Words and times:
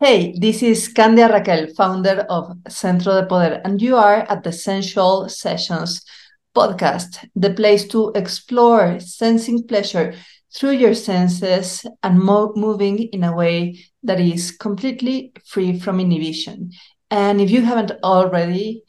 Hey, 0.00 0.34
this 0.36 0.60
is 0.60 0.92
Candia 0.92 1.28
Raquel, 1.28 1.68
founder 1.76 2.26
of 2.28 2.56
Centro 2.68 3.14
de 3.14 3.26
Poder, 3.26 3.60
and 3.64 3.80
you 3.80 3.96
are 3.96 4.26
at 4.28 4.42
the 4.42 4.50
Sensual 4.50 5.28
Sessions 5.28 6.02
podcast, 6.54 7.24
the 7.36 7.54
place 7.54 7.86
to 7.88 8.10
explore 8.16 8.98
sensing 8.98 9.62
pleasure 9.68 10.12
through 10.52 10.72
your 10.72 10.94
senses 10.94 11.86
and 12.02 12.18
mo- 12.18 12.52
moving 12.56 12.98
in 12.98 13.22
a 13.22 13.32
way 13.34 13.78
that 14.02 14.18
is 14.18 14.50
completely 14.50 15.32
free 15.46 15.78
from 15.78 16.00
inhibition. 16.00 16.72
And 17.08 17.40
if 17.40 17.52
you 17.52 17.62
haven't 17.62 17.92
already 18.02 18.82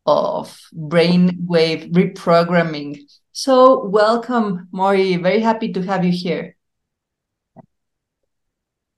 of 0.05 0.57
brainwave 0.73 1.91
reprogramming. 1.91 2.99
So, 3.31 3.85
welcome, 3.85 4.67
Morry. 4.71 5.17
Very 5.17 5.39
happy 5.39 5.73
to 5.73 5.81
have 5.81 6.05
you 6.05 6.11
here. 6.11 6.55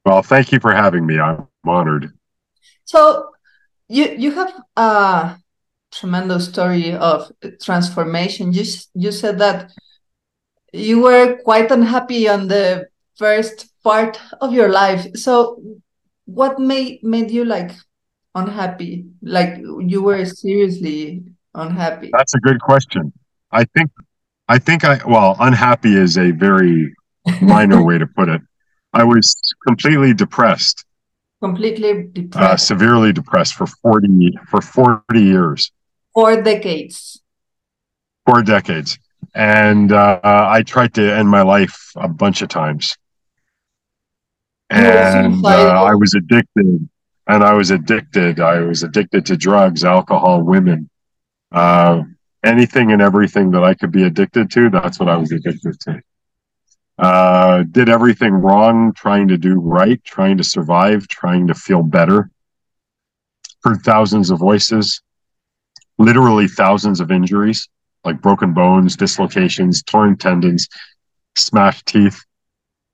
Well, 0.06 0.22
thank 0.22 0.52
you 0.52 0.60
for 0.60 0.74
having 0.74 1.06
me. 1.06 1.20
I'm 1.20 1.48
honored. 1.66 2.12
So, 2.86 3.30
you 3.88 4.14
you 4.18 4.32
have 4.32 4.54
a 4.76 5.38
tremendous 5.92 6.48
story 6.48 6.94
of 6.94 7.32
transformation. 7.62 8.54
You 8.54 8.66
you 8.94 9.12
said 9.12 9.40
that 9.40 9.72
you 10.74 11.02
were 11.02 11.38
quite 11.44 11.72
unhappy 11.72 12.28
on 12.28 12.48
the 12.48 12.88
first 13.16 13.68
part 13.84 14.20
of 14.42 14.54
your 14.54 14.70
life. 14.70 15.08
So, 15.16 15.62
what 16.26 16.60
made 16.60 17.04
made 17.04 17.32
you 17.32 17.46
like 17.46 17.72
unhappy? 18.36 19.06
Like 19.22 19.58
you 19.60 20.02
were 20.04 20.26
seriously 20.26 21.24
unhappy? 21.56 22.10
That's 22.12 22.36
a 22.36 22.40
good 22.40 22.60
question. 22.62 23.14
I 23.52 23.64
think 23.66 23.92
I 24.48 24.60
think 24.60 24.84
I 24.84 25.00
well, 25.06 25.36
unhappy 25.40 25.96
is 25.96 26.18
a 26.18 26.32
very 26.32 26.94
minor 27.42 27.84
way 27.84 27.98
to 27.98 28.08
put 28.08 28.30
it. 28.30 28.42
I 28.94 29.04
was 29.04 29.36
completely 29.68 30.14
depressed. 30.14 30.84
Completely 31.42 31.92
Uh, 31.92 32.04
depressed 32.14 32.68
severely 32.68 33.14
depressed 33.14 33.54
for 33.54 33.68
40 33.68 34.38
for 34.50 34.60
40 34.62 35.22
years, 35.22 35.72
for 36.14 36.42
decades. 36.42 37.22
four 38.26 38.42
decades. 38.42 38.98
And 39.34 39.92
uh, 39.92 40.20
I 40.24 40.64
tried 40.64 40.94
to 40.96 41.14
end 41.14 41.30
my 41.30 41.42
life 41.42 41.92
a 41.96 42.08
bunch 42.08 42.42
of 42.42 42.50
times. 42.50 42.98
And 44.70 45.46
uh. 45.46 45.50
I 45.50 45.96
was 45.96 46.14
addicted. 46.14 46.90
And 47.30 47.44
I 47.44 47.54
was 47.54 47.72
addicted. 47.72 48.40
I 48.40 48.62
was 48.62 48.84
addicted 48.84 49.26
to 49.28 49.38
drugs, 49.38 49.84
alcohol, 49.84 50.42
women, 50.42 50.90
uh, 51.52 52.04
anything 52.44 52.92
and 52.92 53.02
everything 53.02 53.52
that 53.52 53.64
I 53.64 53.74
could 53.74 53.92
be 53.92 54.04
addicted 54.04 54.50
to. 54.52 54.70
That's 54.70 55.00
what 55.00 55.10
I 55.10 55.18
was 55.18 55.32
addicted 55.32 55.80
to. 55.82 56.02
Uh, 56.98 57.64
did 57.70 57.90
everything 57.90 58.34
wrong, 58.34 58.94
trying 58.94 59.28
to 59.28 59.38
do 59.38 59.60
right, 59.60 60.04
trying 60.04 60.38
to 60.38 60.44
survive, 60.44 61.08
trying 61.08 61.48
to 61.48 61.54
feel 61.54 61.84
better. 61.84 62.32
Heard 63.64 63.82
thousands 63.84 64.32
of 64.32 64.40
voices, 64.40 65.02
literally 65.98 66.48
thousands 66.48 67.00
of 67.00 67.12
injuries, 67.12 67.70
like 68.04 68.22
broken 68.22 68.54
bones, 68.54 68.96
dislocations, 68.96 69.84
torn 69.84 70.18
tendons, 70.18 70.68
smashed 71.36 71.86
teeth, 71.86 72.24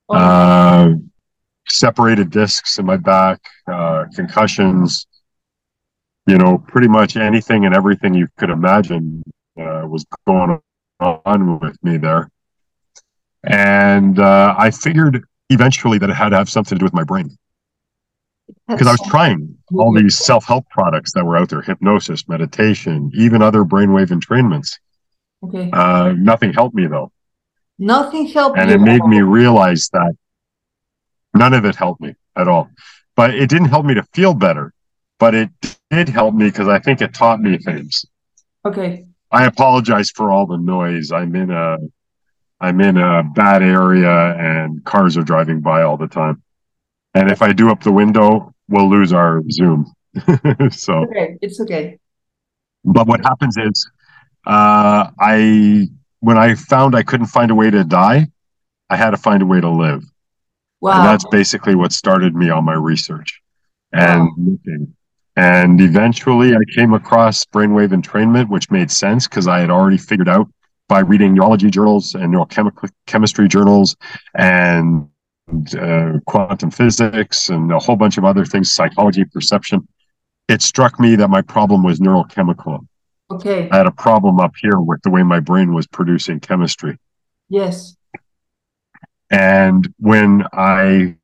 Oh, 0.09 0.16
uh, 0.16 0.94
separated 1.68 2.30
discs 2.30 2.78
in 2.78 2.86
my 2.86 2.98
back, 2.98 3.40
uh, 3.72 4.06
concussions. 4.16 5.08
You 6.28 6.38
know, 6.38 6.58
pretty 6.58 6.88
much 6.88 7.18
anything 7.18 7.66
and 7.66 7.76
everything 7.76 8.13
you 8.13 8.28
could 8.38 8.50
imagine 8.50 9.24
uh, 9.59 9.86
was 9.88 10.06
going 10.25 10.59
on 11.00 11.59
with 11.59 11.78
me 11.84 11.97
there. 11.97 12.30
And 13.44 14.19
uh, 14.19 14.56
I 14.58 14.72
figured 14.72 15.24
eventually 15.50 15.97
that 15.97 16.09
it 16.09 16.13
had 16.13 16.30
to 16.30 16.38
have 16.38 16.50
something 16.50 16.78
to 16.78 16.80
do 16.80 16.86
with 16.86 16.94
my 16.94 17.03
brain 17.03 17.38
because 18.68 18.88
I 18.88 18.92
was 18.92 19.02
trying 19.08 19.58
all 19.74 19.94
these 19.94 20.18
self 20.18 20.46
help 20.46 20.69
products 20.69 21.13
that 21.13 21.25
were 21.25 21.36
out 21.36 21.50
there 21.50 21.62
hypnosis, 21.62 22.28
meditation, 22.30 23.12
even 23.16 23.42
other 23.42 23.63
brainwave 23.63 24.09
entrainments. 24.09 24.80
Okay. 25.44 25.70
Uh, 25.72 26.14
nothing 26.18 26.54
helped 26.54 26.76
me 26.76 26.88
though. 26.88 27.12
Nothing 27.80 28.28
helped 28.28 28.58
and 28.59 28.70
it 28.72 28.80
made 28.80 29.04
me 29.06 29.22
realize 29.22 29.90
that 29.94 30.14
none 31.34 31.54
of 31.54 31.66
it 31.66 31.76
helped 31.76 32.02
me 32.02 32.14
at 32.36 32.48
all 32.48 32.70
but 33.16 33.34
it 33.34 33.50
didn't 33.50 33.70
help 33.70 33.86
me 33.86 33.94
to 33.96 34.04
feel 34.14 34.34
better 34.34 34.74
but 35.20 35.34
it 35.36 35.50
did 35.90 36.08
help 36.08 36.34
me 36.36 36.46
because 36.46 36.68
i 36.68 36.78
think 36.80 37.02
it 37.02 37.14
taught 37.14 37.42
me 37.42 37.58
things 37.58 38.06
Okay. 38.66 39.06
i 39.31 39.46
apologize 39.46 40.09
for 40.12 40.31
all 40.31 40.46
the 40.46 40.58
noise 40.58 41.12
i'm 41.12 41.36
in 41.36 41.50
a 41.50 41.78
i'm 42.60 42.80
in 42.81 42.98
a 42.98 43.24
bad 43.24 43.64
area 43.64 44.36
and 44.38 44.84
cars 44.86 45.18
are 45.18 45.24
driving 45.24 45.60
by 45.60 45.81
all 45.81 45.98
the 45.98 46.08
time 46.08 46.42
and 47.16 47.30
if 47.31 47.42
i 47.42 47.52
do 47.52 47.72
up 47.72 47.81
the 47.84 47.92
window 47.92 48.54
we'll 48.70 48.90
lose 48.90 49.12
our 49.14 49.42
zoom 49.52 49.92
so 50.72 50.94
Okay. 51.06 51.38
It's 51.42 51.60
okay. 51.62 51.98
but 52.86 53.08
what 53.08 53.22
happens 53.22 53.58
is 53.58 53.90
uh 54.46 55.09
i 55.20 55.88
when 56.20 56.38
i 56.38 56.54
found 56.56 56.96
i 56.96 57.04
couldn't 57.04 57.28
find 57.28 57.52
a 57.52 57.56
way 57.56 57.70
to 57.70 57.84
die 57.84 58.28
i 58.90 58.96
had 58.96 59.12
to 59.12 59.18
find 59.18 59.42
a 59.42 59.46
way 59.46 59.62
to 59.62 59.70
live 59.70 60.04
Wow. 60.81 60.98
And 60.98 61.06
that's 61.06 61.26
basically 61.31 61.76
what 61.76 61.94
started 61.94 62.36
me 62.36 62.50
on 62.50 62.66
my 62.66 62.74
research 62.74 63.42
and 63.94 64.22
Wow. 64.22 64.36
looking. 64.38 64.94
And 65.38 65.80
eventually 65.80 66.54
I 66.56 66.59
came 66.76 66.94
across 66.94 67.46
brainwave 67.46 67.94
entrainment, 67.94 68.50
which 68.50 68.70
made 68.70 68.92
sense 68.92 69.28
because 69.28 69.48
I 69.48 69.59
had 69.59 69.70
already 69.70 69.98
figured 69.98 70.28
out 70.28 70.50
by 70.90 71.00
reading 71.00 71.36
neurology 71.36 71.70
journals 71.72 72.16
and 72.16 72.34
neurochemical 72.34 72.90
chemistry 73.08 73.48
journals 73.48 73.96
and 74.36 75.08
uh, 75.80 76.20
quantum 76.25 76.70
physics 76.70 77.50
and 77.50 77.72
a 77.72 77.80
whole 77.80 77.96
bunch 77.96 78.18
of 78.18 78.25
other 78.25 78.46
things, 78.46 78.74
psychology, 78.74 79.24
perception. 79.24 79.88
It 80.50 80.62
struck 80.62 81.00
me 81.00 81.16
that 81.16 81.30
my 81.30 81.42
problem 81.42 81.81
was 81.81 82.00
neurochemical. 82.02 82.86
Okay. 83.35 83.69
I 83.71 83.77
had 83.77 83.88
a 83.88 83.91
problem 83.91 84.39
up 84.39 84.53
here 84.61 84.79
with 84.79 85.01
the 85.01 85.09
way 85.09 85.23
my 85.23 85.39
brain 85.39 85.73
was 85.73 85.88
producing 85.88 86.39
chemistry. 86.39 86.97
Yes. 87.49 87.95
And 89.31 89.91
when 89.97 90.44
I 90.53 91.16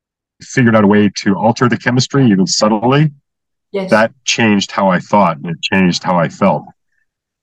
figured 0.42 0.74
out 0.74 0.84
a 0.84 0.86
way 0.86 1.10
to 1.16 1.34
alter 1.36 1.68
the 1.68 1.76
chemistry, 1.76 2.26
even 2.30 2.46
subtly, 2.46 3.12
Yes. 3.72 3.90
that 3.90 4.12
changed 4.24 4.72
how 4.72 4.88
I 4.88 4.98
thought 4.98 5.36
and 5.36 5.46
it 5.46 5.62
changed 5.62 6.02
how 6.02 6.18
I 6.18 6.28
felt. 6.28 6.64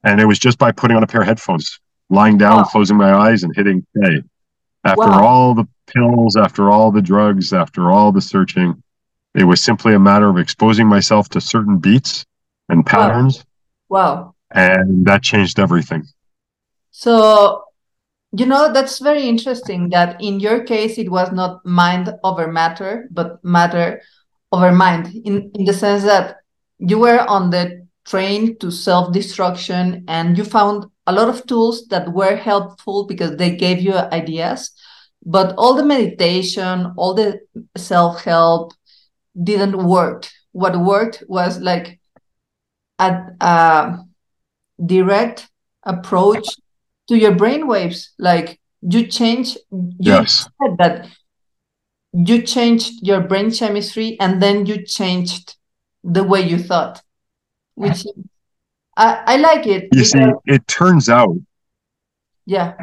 And 0.03 0.19
it 0.19 0.25
was 0.25 0.39
just 0.39 0.57
by 0.57 0.71
putting 0.71 0.97
on 0.97 1.03
a 1.03 1.07
pair 1.07 1.21
of 1.21 1.27
headphones, 1.27 1.79
lying 2.09 2.37
down, 2.37 2.57
Wow. 2.57 2.63
closing 2.65 2.97
my 2.97 3.13
eyes, 3.13 3.43
and 3.43 3.55
hitting 3.55 3.85
play. 3.95 4.21
After 4.83 5.09
Wow. 5.09 5.25
all 5.25 5.53
the 5.55 5.67
pills, 5.87 6.35
after 6.35 6.69
all 6.69 6.91
the 6.91 7.01
drugs, 7.01 7.53
after 7.53 7.89
all 7.91 8.11
the 8.11 8.21
searching, 8.21 8.83
it 9.35 9.45
was 9.45 9.61
simply 9.61 9.93
a 9.93 9.99
matter 9.99 10.27
of 10.27 10.37
exposing 10.37 10.87
myself 10.87 11.29
to 11.29 11.39
certain 11.41 11.77
beats 11.77 12.25
and 12.69 12.85
patterns. 12.85 13.45
wow. 13.89 14.33
And 14.51 15.05
that 15.05 15.23
changed 15.23 15.59
everything. 15.59 16.03
So, 16.91 17.63
you 18.31 18.45
know, 18.45 18.71
that's 18.71 18.99
very 18.99 19.27
interesting 19.27 19.89
that 19.89 20.21
in 20.21 20.39
your 20.39 20.63
case, 20.63 20.97
it 20.97 21.11
was 21.11 21.31
not 21.31 21.65
mind 21.65 22.13
over 22.23 22.51
matter, 22.51 23.07
but 23.11 23.43
matter 23.43 24.01
over 24.51 24.71
mind, 24.71 25.13
in, 25.25 25.51
in 25.55 25.65
the 25.65 25.73
sense 25.73 26.03
that 26.03 26.37
you 26.79 26.97
were 26.97 27.19
on 27.27 27.49
the 27.49 27.87
train 28.05 28.57
to 28.59 28.71
self 28.71 29.11
destruction 29.13 30.05
and 30.07 30.37
you 30.37 30.43
found 30.43 30.85
a 31.05 31.11
lot 31.11 31.29
of 31.29 31.45
tools 31.45 31.87
that 31.87 32.11
were 32.11 32.35
helpful 32.35 33.05
because 33.05 33.35
they 33.37 33.55
gave 33.55 33.79
you 33.79 33.93
ideas. 33.93 34.71
But 35.25 35.55
all 35.57 35.73
the 35.73 35.83
meditation, 35.85 36.93
all 36.97 37.13
the 37.13 37.41
self 37.75 38.23
help 38.23 38.73
didn't 39.41 39.77
work. 39.77 40.27
What 40.51 40.79
worked 40.79 41.23
was 41.27 41.59
like 41.59 41.99
at 42.97 43.33
a 43.39 43.99
direct 44.83 45.49
approach 45.83 46.47
to 47.07 47.17
your 47.17 47.35
brain 47.35 47.67
waves 47.67 48.13
like 48.19 48.59
you 48.81 49.07
change 49.07 49.55
you 49.71 49.93
Yes. 49.99 50.47
said 50.61 50.77
that 50.77 51.07
you 52.13 52.41
changed 52.41 52.93
your 53.01 53.21
brain 53.21 53.51
chemistry 53.51 54.17
and 54.19 54.41
then 54.41 54.65
you 54.65 54.83
changed 54.85 55.55
the 56.03 56.23
way 56.23 56.41
you 56.41 56.57
thought 56.57 57.01
which 57.75 58.05
i, 58.95 59.23
I 59.25 59.37
like 59.37 59.65
it 59.67 59.89
You 59.91 60.03
see, 60.03 60.25
it 60.45 60.67
turns 60.67 61.09
out 61.09 61.35
yeah 62.45 62.73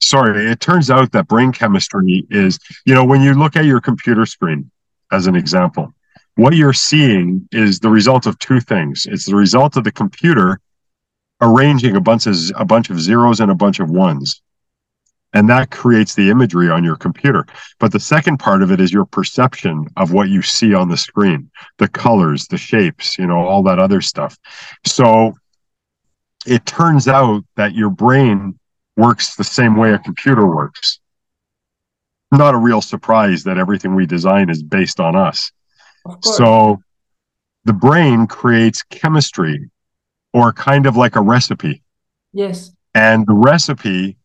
sorry, 0.00 0.50
it 0.50 0.60
turns 0.60 0.90
out 0.90 1.12
that 1.12 1.28
brain 1.28 1.52
chemistry 1.52 2.24
is, 2.30 2.58
you 2.86 2.94
know, 2.94 3.04
when 3.04 3.20
you 3.20 3.34
look 3.34 3.56
at 3.56 3.64
your 3.64 3.80
computer 3.80 4.26
screen, 4.26 4.70
as 5.10 5.26
an 5.26 5.34
example, 5.34 5.92
what 6.36 6.54
you're 6.54 6.72
seeing 6.72 7.48
is 7.52 7.80
the 7.80 7.90
result 7.90 8.26
of 8.26 8.38
two 8.38 8.60
things. 8.60 9.06
It's 9.10 9.26
the 9.26 9.34
result 9.34 9.76
of 9.76 9.84
the 9.84 9.92
computer 9.92 10.60
arranging 11.40 11.96
a 11.96 12.00
bunch 12.00 12.26
of 12.26 12.36
a 12.56 12.64
bunch 12.64 12.90
of 12.90 13.00
zeros 13.00 13.40
and 13.40 13.50
a 13.50 13.54
bunch 13.54 13.80
of 13.80 13.90
ones. 13.90 14.42
And 15.34 15.48
that 15.50 15.70
creates 15.70 16.14
the 16.14 16.30
imagery 16.30 16.70
on 16.70 16.84
your 16.84 16.96
computer. 16.96 17.46
But 17.78 17.92
the 17.92 18.00
second 18.00 18.38
part 18.38 18.62
of 18.62 18.72
it 18.72 18.80
is 18.80 18.92
your 18.92 19.04
perception 19.04 19.86
of 19.98 20.10
what 20.10 20.30
you 20.30 20.40
see 20.40 20.72
on 20.72 20.88
the 20.88 20.96
screen, 20.96 21.50
the 21.76 21.88
colors, 21.88 22.46
the 22.46 22.56
shapes, 22.56 23.18
you 23.18 23.26
know, 23.26 23.46
all 23.46 23.62
that 23.64 23.78
other 23.78 24.00
stuff. 24.00 24.38
So 24.86 25.34
it 26.46 26.64
turns 26.64 27.08
out 27.08 27.44
that 27.56 27.74
your 27.74 27.90
brain 27.90 28.58
works 28.96 29.36
the 29.36 29.44
same 29.44 29.76
way 29.76 29.92
a 29.92 29.98
computer 29.98 30.46
works. 30.46 30.98
Not 32.32 32.54
a 32.54 32.58
real 32.58 32.80
surprise 32.80 33.44
that 33.44 33.58
everything 33.58 33.94
we 33.94 34.06
design 34.06 34.48
is 34.48 34.62
based 34.62 34.98
on 34.98 35.14
us. 35.14 35.52
So 36.22 36.78
the 37.64 37.72
brain 37.74 38.26
creates 38.26 38.82
chemistry 38.82 39.70
or 40.32 40.52
kind 40.52 40.86
of 40.86 40.96
like 40.96 41.16
a 41.16 41.20
recipe. 41.20 41.82
Yes. 42.32 42.72
And 42.94 43.26
the 43.26 43.34
recipe 43.34 44.16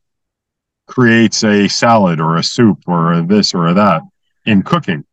creates 0.87 1.43
a 1.43 1.67
salad 1.67 2.19
or 2.19 2.35
a 2.35 2.43
soup 2.43 2.79
or 2.87 3.13
a 3.13 3.25
this 3.25 3.53
or 3.53 3.67
a 3.67 3.73
that 3.73 4.01
in 4.45 4.63
cooking. 4.63 5.05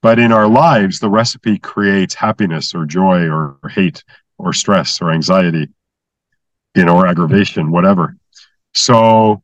But 0.00 0.18
in 0.18 0.32
our 0.32 0.48
lives, 0.48 0.98
the 0.98 1.10
recipe 1.10 1.58
creates 1.58 2.14
happiness 2.14 2.74
or 2.74 2.86
joy 2.86 3.28
or 3.28 3.58
hate 3.70 4.02
or 4.38 4.52
stress 4.52 5.00
or 5.00 5.10
anxiety, 5.10 5.68
you 6.74 6.84
know, 6.84 6.96
or 6.96 7.06
aggravation, 7.06 7.70
whatever. 7.70 8.16
So 8.74 9.42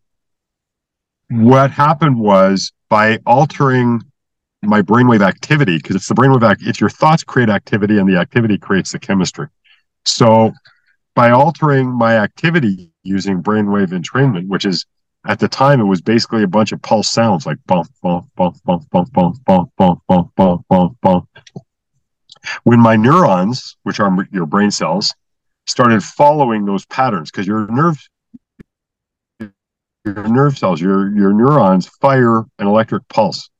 what 1.30 1.70
happened 1.70 2.18
was 2.18 2.72
by 2.88 3.18
altering 3.26 4.02
my 4.62 4.82
brainwave 4.82 5.22
activity, 5.22 5.76
because 5.76 5.94
it's 5.94 6.08
the 6.08 6.14
brainwave 6.14 6.42
act, 6.42 6.62
it's 6.64 6.80
your 6.80 6.90
thoughts 6.90 7.22
create 7.22 7.48
activity 7.48 7.98
and 7.98 8.08
the 8.08 8.18
activity 8.18 8.58
creates 8.58 8.90
the 8.90 8.98
chemistry. 8.98 9.46
So 10.08 10.52
by 11.14 11.30
altering 11.30 11.90
my 11.90 12.16
activity 12.16 12.90
using 13.02 13.42
brainwave 13.42 13.88
entrainment, 13.88 14.48
which 14.48 14.64
is 14.64 14.86
at 15.26 15.38
the 15.38 15.48
time 15.48 15.80
it 15.80 15.84
was 15.84 16.00
basically 16.00 16.42
a 16.42 16.48
bunch 16.48 16.72
of 16.72 16.80
pulse 16.82 17.08
sounds 17.08 17.44
like 17.46 17.58
bump, 17.66 17.88
bump, 18.02 18.28
bump, 18.36 18.56
bump, 18.64 18.88
bump, 18.90 19.12
bump, 19.12 19.44
bump, 19.44 19.70
bump, 19.76 20.00
bump, 20.08 20.34
bump, 20.36 20.64
bump, 20.68 20.96
bump. 21.00 21.28
When 22.62 22.80
my 22.80 22.96
neurons, 22.96 23.76
which 23.82 24.00
are 24.00 24.16
your 24.32 24.46
brain 24.46 24.70
cells, 24.70 25.12
started 25.66 26.02
following 26.02 26.64
those 26.64 26.86
patterns, 26.86 27.30
because 27.30 27.46
your 27.46 27.66
nerves 27.66 28.08
your 30.04 30.28
nerve 30.28 30.56
cells, 30.56 30.80
your 30.80 31.14
your 31.14 31.32
neurons 31.32 31.86
fire 31.86 32.38
an 32.58 32.66
electric 32.66 33.06
pulse. 33.08 33.50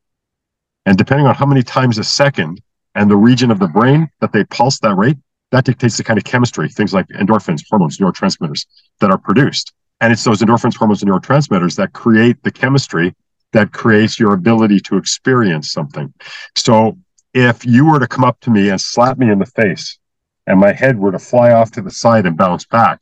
And 0.87 0.97
depending 0.97 1.27
on 1.27 1.35
how 1.35 1.45
many 1.45 1.63
times 1.63 1.99
a 1.99 2.05
second 2.05 2.63
and 2.95 3.11
the 3.11 3.17
region 3.17 3.51
of 3.51 3.59
the 3.59 3.69
brain 3.69 4.09
that 4.21 4.33
they 4.33 4.45
pulse 4.45 4.79
that 4.81 4.95
rate, 4.95 5.19
that 5.51 5.65
dictates 5.65 5.97
the 5.97 6.05
kind 6.05 6.19
of 6.19 6.25
chemistry, 6.25 6.69
things 6.69 6.93
like 6.93 7.07
endorphins, 7.09 7.63
hormones, 7.69 7.99
neurotransmitters 7.99 8.67
that 9.01 9.11
are 9.11 9.19
produced. 9.19 9.73
And 10.01 10.13
it's 10.13 10.25
those 10.25 10.41
endorphins, 10.41 10.77
hormones, 10.77 11.03
and 11.03 11.11
neurotransmitters 11.11 11.77
that 11.77 11.93
create 11.93 12.43
the 12.43 12.51
chemistry 12.51 13.15
that 13.53 13.73
creates 13.73 14.21
your 14.21 14.35
ability 14.35 14.81
to 14.81 14.97
experience 14.97 15.73
something. 15.73 16.13
So 16.57 16.99
if 17.35 17.65
you 17.65 17.87
were 17.87 17.99
to 17.99 18.07
come 18.07 18.25
up 18.25 18.41
to 18.41 18.51
me 18.51 18.69
and 18.69 18.81
slap 18.81 19.19
me 19.19 19.31
in 19.31 19.39
the 19.39 19.47
face 19.47 19.99
and 20.47 20.61
my 20.61 20.73
head 20.73 20.99
were 20.99 21.13
to 21.13 21.19
fly 21.19 21.53
off 21.53 21.71
to 21.73 21.83
the 21.83 21.91
side 21.91 22.27
and 22.27 22.37
bounce 22.37 22.67
back, 22.67 23.01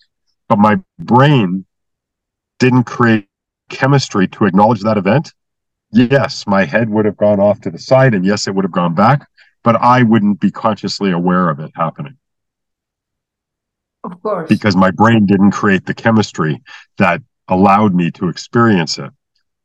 but 0.49 0.59
my 0.59 0.81
brain 0.99 1.67
didn't 2.59 2.85
create 2.85 3.27
chemistry 3.69 4.29
to 4.29 4.45
acknowledge 4.45 4.81
that 4.83 4.97
event, 4.97 5.33
yes, 5.91 6.47
my 6.47 6.65
head 6.65 6.89
would 6.89 7.05
have 7.05 7.17
gone 7.17 7.41
off 7.41 7.61
to 7.61 7.71
the 7.71 7.79
side 7.79 8.15
and 8.15 8.25
yes, 8.25 8.47
it 8.47 8.55
would 8.55 8.65
have 8.65 8.73
gone 8.73 8.95
back, 8.95 9.27
but 9.65 9.77
I 9.77 10.03
wouldn't 10.03 10.41
be 10.41 10.51
consciously 10.51 11.11
aware 11.11 11.51
of 11.51 11.59
it 11.59 11.73
happening. 11.75 12.17
Of 14.07 14.23
course. 14.23 14.49
Because 14.49 14.77
my 14.77 14.93
brain 14.93 15.27
didn't 15.27 15.51
create 15.51 15.85
the 15.85 15.95
chemistry 15.95 16.63
that 16.99 17.21
allowed 17.49 17.93
me 17.95 18.11
to 18.13 18.29
experience 18.29 18.99
it. 18.99 19.11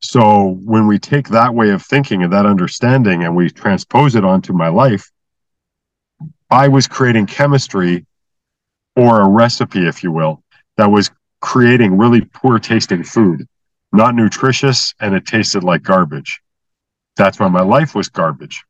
So 0.02 0.58
when 0.66 0.88
we 0.88 0.98
take 0.98 1.30
that 1.30 1.54
way 1.54 1.70
of 1.70 1.84
thinking 1.84 2.24
and 2.24 2.34
that 2.34 2.48
understanding 2.48 3.24
and 3.24 3.36
we 3.36 3.52
transpose 3.52 4.16
it 4.16 4.26
onto 4.26 4.52
my 4.52 4.68
life, 4.68 5.12
I 6.50 6.68
was 6.70 6.88
creating 6.88 7.28
chemistry 7.28 8.08
or 8.96 9.22
a 9.22 9.30
recipe, 9.30 9.88
if 9.88 10.04
you 10.04 10.12
will, 10.12 10.44
that 10.78 10.90
was 10.90 11.12
creating 11.40 11.98
really 11.98 12.22
poor 12.22 12.58
tasting 12.58 13.04
food, 13.04 13.48
not 13.94 14.16
nutritious, 14.16 14.94
and 15.00 15.14
it 15.14 15.28
tasted 15.28 15.64
like 15.64 15.84
garbage. 15.84 16.42
That's 17.16 17.40
why 17.40 17.48
my 17.48 17.62
life 17.62 17.94
was 17.94 18.10
garbage. 18.10 18.64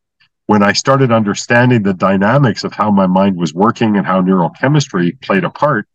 When 0.51 0.63
I 0.63 0.73
started 0.73 1.13
understanding 1.13 1.81
the 1.81 1.93
dynamics 1.93 2.65
of 2.65 2.73
how 2.73 2.91
my 2.91 3.07
mind 3.07 3.37
was 3.37 3.53
working 3.53 3.95
and 3.95 4.05
how 4.05 4.21
neurochemistry 4.21 5.17
played 5.21 5.45
a 5.45 5.49
part, 5.49 5.87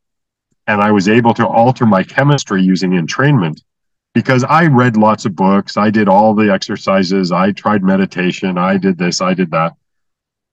and 0.66 0.80
I 0.80 0.92
was 0.92 1.10
able 1.10 1.34
to 1.34 1.46
alter 1.46 1.84
my 1.84 2.02
chemistry 2.02 2.62
using 2.62 2.92
entrainment, 2.92 3.60
because 4.14 4.44
I 4.44 4.68
read 4.68 4.96
lots 4.96 5.26
of 5.26 5.36
books, 5.36 5.76
I 5.76 5.90
did 5.90 6.08
all 6.08 6.34
the 6.34 6.50
exercises, 6.50 7.32
I 7.32 7.52
tried 7.52 7.82
meditation, 7.82 8.56
I 8.56 8.78
did 8.78 8.96
this, 8.96 9.20
I 9.20 9.34
did 9.34 9.50
that, 9.50 9.74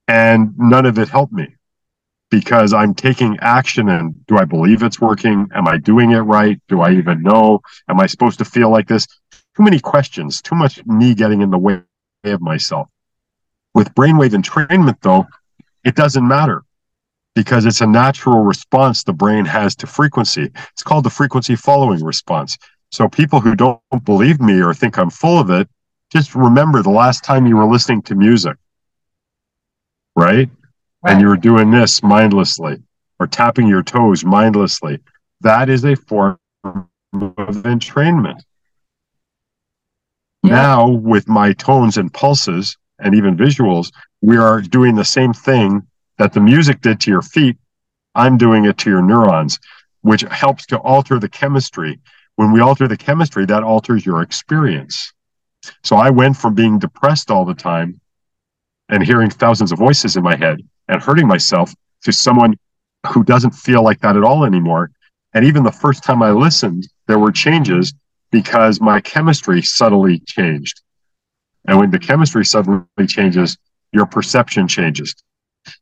and 0.09 0.53
none 0.57 0.85
of 0.85 0.99
it 0.99 1.07
helped 1.07 1.31
me 1.31 1.55
because 2.29 2.73
I'm 2.73 2.93
taking 2.93 3.37
action 3.39 3.87
and 3.87 4.13
do 4.25 4.37
I 4.37 4.43
believe 4.43 4.83
it's 4.83 4.99
working? 4.99 5.47
Am 5.55 5.65
I 5.65 5.77
doing 5.77 6.11
it 6.11 6.27
right? 6.35 6.59
Do 6.67 6.81
I 6.81 6.91
even 6.91 7.23
know? 7.23 7.61
Am 7.87 8.01
I 8.01 8.07
supposed 8.07 8.39
to 8.39 8.43
feel 8.43 8.69
like 8.69 8.89
this? 8.89 9.07
Too 9.55 9.63
many 9.63 9.79
questions, 9.79 10.41
too 10.41 10.55
much 10.55 10.85
me 10.85 11.15
getting 11.15 11.39
in 11.39 11.51
the 11.51 11.57
way 11.57 11.79
of 12.25 12.41
myself. 12.41 12.89
With 13.73 13.93
brainwave 13.95 14.31
entrainment, 14.31 14.97
though, 15.01 15.25
it 15.83 15.95
doesn't 15.95 16.27
matter 16.27 16.63
because 17.35 17.65
it's 17.65 17.81
a 17.81 17.87
natural 17.87 18.43
response 18.43 19.03
the 19.03 19.13
brain 19.13 19.45
has 19.45 19.75
to 19.77 19.87
frequency. 19.87 20.51
It's 20.71 20.83
called 20.83 21.05
the 21.05 21.09
frequency 21.09 21.55
following 21.55 22.03
response. 22.03 22.57
So 22.91 23.09
people 23.09 23.39
who 23.39 23.55
don't 23.55 23.81
believe 24.05 24.39
me 24.39 24.61
or 24.61 24.73
think 24.73 24.97
I'm 24.97 25.09
full 25.09 25.39
of 25.39 25.49
it, 25.49 25.67
just 26.11 26.35
remember 26.35 26.83
the 26.83 26.91
last 26.91 27.23
time 27.23 27.47
you 27.47 27.57
were 27.57 27.65
listening 27.65 28.03
to 28.03 28.15
music, 28.15 28.55
right? 30.15 30.49
and 31.05 31.21
you 31.21 31.27
were 31.27 31.37
doing 31.37 31.71
this 31.71 32.01
mindlessly 32.01 32.81
or 33.19 33.27
tapping 33.27 33.67
your 33.67 33.83
toes 33.83 34.23
mindlessly, 34.23 34.99
that 35.41 35.69
is 35.69 35.83
a 35.85 35.95
form 35.95 36.37
of 36.63 36.87
entrainment. 37.63 38.41
Yeah. 40.43 40.55
Now, 40.55 40.89
with 40.89 41.27
my 41.27 41.53
tones 41.53 41.97
and 41.97 42.13
pulses 42.13 42.77
and 42.99 43.15
even 43.15 43.37
visuals, 43.37 43.91
we 44.21 44.37
are 44.37 44.61
doing 44.61 44.95
the 44.95 45.05
same 45.05 45.33
thing 45.33 45.85
that 46.17 46.33
the 46.33 46.39
music 46.39 46.81
did 46.81 46.99
to 47.01 47.11
your 47.11 47.21
feet. 47.21 47.57
I'm 48.15 48.37
doing 48.37 48.65
it 48.65 48.77
to 48.79 48.89
your 48.89 49.01
neurons, 49.01 49.59
which 50.01 50.21
helps 50.21 50.65
to 50.67 50.77
alter 50.79 51.19
the 51.19 51.29
chemistry. 51.29 51.99
When 52.35 52.51
we 52.51 52.61
alter 52.61 52.87
the 52.87 52.97
chemistry, 52.97 53.45
that 53.47 53.63
alters 53.63 54.05
your 54.05 54.21
experience. 54.21 55.13
So 55.83 55.95
I 55.95 56.09
went 56.09 56.37
from 56.37 56.53
being 56.53 56.79
depressed 56.79 57.31
all 57.31 57.45
the 57.45 57.53
time 57.53 57.99
and 58.89 59.03
hearing 59.03 59.29
thousands 59.29 59.71
of 59.71 59.79
voices 59.79 60.15
in 60.15 60.23
my 60.23 60.35
head 60.35 60.59
and 60.87 61.01
hurting 61.01 61.27
myself 61.27 61.73
to 62.03 62.11
someone 62.11 62.57
who 63.07 63.23
doesn't 63.23 63.51
feel 63.51 63.83
like 63.83 63.99
that 64.01 64.17
at 64.17 64.23
all 64.23 64.45
anymore. 64.45 64.91
And 65.33 65.45
even 65.45 65.63
the 65.63 65.71
first 65.71 66.03
time 66.03 66.21
I 66.21 66.31
listened, 66.31 66.87
there 67.07 67.19
were 67.19 67.31
changes 67.31 67.93
because 68.31 68.81
my 68.81 69.01
chemistry 69.01 69.61
subtly 69.61 70.19
changed. 70.19 70.82
And 71.65 71.79
when 71.79 71.91
the 71.91 71.99
chemistry 71.99 72.45
suddenly 72.45 73.07
changes, 73.07 73.57
your 73.91 74.05
perception 74.05 74.67
changes. 74.67 75.15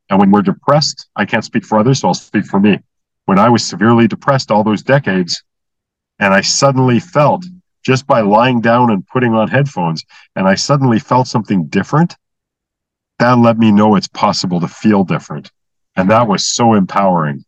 And 0.09 0.19
when 0.19 0.31
we're 0.31 0.41
depressed, 0.41 1.07
I 1.15 1.25
can't 1.25 1.45
speak 1.45 1.65
for 1.65 1.79
others, 1.79 1.99
so 1.99 2.09
I'll 2.09 2.13
speak 2.13 2.45
for 2.45 2.59
me. 2.59 2.79
When 3.25 3.39
I 3.39 3.49
was 3.49 3.65
severely 3.65 4.07
depressed 4.07 4.51
all 4.51 4.63
those 4.63 4.83
decades, 4.83 5.43
and 6.19 6.33
I 6.33 6.41
suddenly 6.41 6.99
felt 6.99 7.45
just 7.83 8.05
by 8.05 8.21
lying 8.21 8.61
down 8.61 8.91
and 8.91 9.07
putting 9.07 9.33
on 9.33 9.47
headphones, 9.47 10.03
and 10.35 10.47
I 10.47 10.55
suddenly 10.55 10.99
felt 10.99 11.27
something 11.27 11.65
different, 11.65 12.15
that 13.17 13.37
let 13.39 13.57
me 13.57 13.71
know 13.71 13.95
it's 13.95 14.07
possible 14.07 14.59
to 14.59 14.67
feel 14.67 15.03
different. 15.03 15.51
And 15.95 16.09
that 16.11 16.27
was 16.27 16.45
so 16.45 16.73
empowering. 16.73 17.43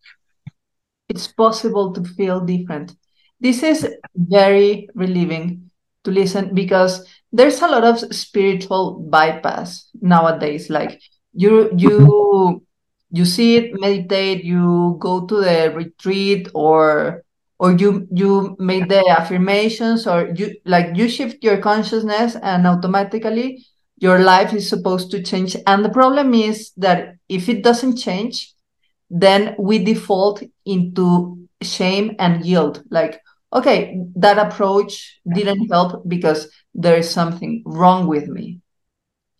It's 1.09 1.27
possible 1.27 1.93
to 1.93 2.03
feel 2.03 2.39
different. 2.41 2.95
This 3.39 3.61
is 3.61 3.87
very 4.15 4.89
relieving 4.95 5.69
to 6.03 6.11
listen 6.11 6.53
because 6.53 7.05
there's 7.33 7.61
a 7.61 7.67
lot 7.67 7.83
of 7.83 7.99
spiritual 8.15 8.99
bypass 9.09 9.89
nowadays. 9.99 10.69
Like 10.69 11.01
you 11.33 11.71
you 11.75 11.89
mm-hmm. 11.89 12.57
you 13.11 13.25
see 13.25 13.57
it, 13.57 13.79
meditate, 13.81 14.45
you 14.45 14.95
go 14.99 15.25
to 15.25 15.35
the 15.41 15.73
retreat 15.75 16.47
or 16.53 17.23
or 17.57 17.73
you 17.73 18.07
you 18.11 18.55
make 18.59 18.87
the 18.87 19.03
affirmations 19.09 20.05
or 20.05 20.31
you 20.35 20.55
like 20.65 20.95
you 20.95 21.09
shift 21.09 21.43
your 21.43 21.57
consciousness 21.57 22.37
and 22.41 22.67
automatically 22.67 23.65
your 23.97 24.19
life 24.19 24.53
is 24.53 24.69
supposed 24.69 25.11
to 25.11 25.23
change. 25.23 25.55
And 25.65 25.83
the 25.83 25.89
problem 25.89 26.33
is 26.33 26.71
that 26.77 27.15
if 27.29 27.49
it 27.49 27.63
doesn't 27.63 27.97
change, 27.97 28.53
then 29.09 29.55
we 29.57 29.79
default 29.79 30.43
into 30.65 31.47
shame 31.61 32.15
and 32.19 32.43
guilt. 32.43 32.83
Like, 32.89 33.21
okay, 33.53 34.01
that 34.17 34.37
approach 34.37 35.21
didn't 35.33 35.69
help 35.71 36.07
because 36.07 36.49
there 36.73 36.97
is 36.97 37.09
something 37.09 37.63
wrong 37.65 38.07
with 38.07 38.27
me. 38.27 38.59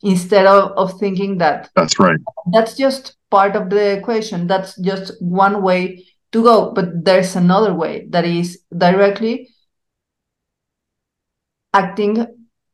Instead 0.02 0.46
of, 0.46 0.72
of 0.72 1.00
thinking 1.00 1.38
that 1.38 1.70
that's 1.76 1.98
right. 1.98 2.20
That's 2.52 2.76
just 2.76 3.16
part 3.32 3.56
of 3.56 3.70
the 3.70 3.98
equation. 3.98 4.48
That's 4.48 4.78
just 4.82 5.14
one 5.22 5.64
way 5.64 6.06
to 6.34 6.44
go. 6.44 6.72
But 6.72 7.06
there's 7.06 7.36
another 7.38 7.74
way 7.74 8.08
that 8.10 8.26
is 8.26 8.60
directly 8.76 9.50
acting 11.74 12.28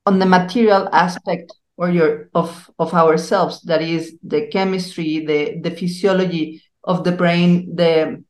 on 0.05 0.19
the 0.19 0.25
material 0.25 0.89
aspect 0.91 1.53
or 1.77 1.89
your 1.89 2.29
of 2.33 2.69
of 2.77 2.93
ourselves 2.93 3.61
that 3.61 3.81
is 3.81 4.17
the 4.23 4.47
chemistry 4.47 5.25
the 5.25 5.59
the 5.61 5.71
physiology 5.71 6.61
of 6.83 7.03
the 7.05 7.11
brain 7.11 7.73
the 7.75 8.21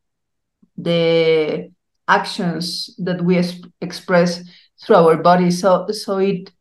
the 0.77 1.71
actions 2.07 2.95
that 2.97 3.21
we 3.23 3.41
express 3.81 4.43
through 4.81 4.95
our 4.97 5.17
body. 5.17 5.51
So 5.51 5.87
so 5.89 6.17
it 6.17 6.51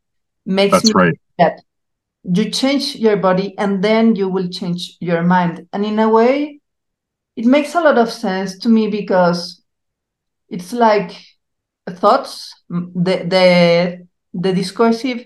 makes 0.45 0.73
That's 0.73 0.93
me 0.93 0.93
right. 0.93 1.19
that 1.37 1.61
you 2.23 2.49
change 2.51 2.95
your 2.95 3.17
body 3.17 3.57
and 3.57 3.83
then 3.83 4.15
you 4.15 4.29
will 4.29 4.49
change 4.49 4.97
your 4.99 5.23
mind. 5.23 5.67
And 5.73 5.85
in 5.85 5.99
a 5.99 6.09
way 6.09 6.59
it 7.35 7.45
makes 7.45 7.75
a 7.75 7.81
lot 7.81 7.97
of 7.97 8.11
sense 8.11 8.57
to 8.59 8.69
me 8.69 8.89
because 8.89 9.61
it's 10.49 10.73
like 10.73 11.11
thoughts 11.89 12.53
the 12.69 13.25
the 13.27 14.07
the 14.33 14.53
discursive 14.53 15.25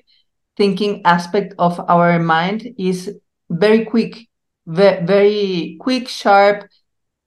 thinking 0.56 1.02
aspect 1.06 1.54
of 1.58 1.80
our 1.90 2.20
mind 2.20 2.68
is 2.78 3.18
very 3.50 3.84
quick 3.86 4.28
very, 4.66 5.06
very 5.06 5.78
quick 5.80 6.08
sharp 6.08 6.68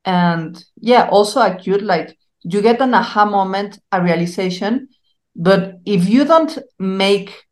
and 0.04 0.64
yeah 0.80 1.08
also 1.10 1.40
acute. 1.40 1.82
Like 1.82 2.16
you 2.42 2.62
get 2.62 2.80
an 2.80 2.94
aha 2.94 3.24
moment 3.24 3.78
a 3.92 4.02
realization 4.02 4.88
but 5.36 5.74
if 5.84 6.08
you 6.08 6.24
don't 6.24 6.58
make 6.78 7.44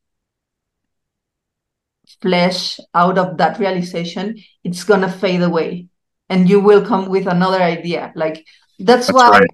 flesh 2.22 2.80
out 2.94 3.18
of 3.18 3.36
that 3.36 3.58
realization 3.58 4.36
it's 4.64 4.82
gonna 4.82 5.10
fade 5.10 5.42
away 5.42 5.86
and 6.30 6.48
you 6.48 6.58
will 6.58 6.84
come 6.84 7.08
with 7.08 7.26
another 7.26 7.62
idea 7.62 8.12
like 8.16 8.46
that's, 8.78 9.06
that's 9.06 9.12
why 9.12 9.30
right. 9.30 9.50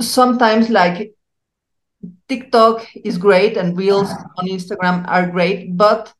sometimes 0.00 0.70
like 0.70 1.12
tiktok 2.28 2.86
is 2.94 3.18
great 3.18 3.56
and 3.56 3.76
reels 3.76 4.10
on 4.38 4.46
instagram 4.46 5.04
are 5.08 5.28
great 5.28 5.76
but 5.76 6.12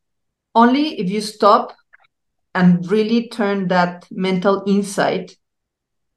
only 0.53 0.99
if 0.99 1.09
you 1.09 1.21
stop 1.21 1.73
and 2.53 2.91
really 2.91 3.29
turn 3.29 3.69
that 3.69 4.05
mental 4.11 4.63
insight 4.67 5.37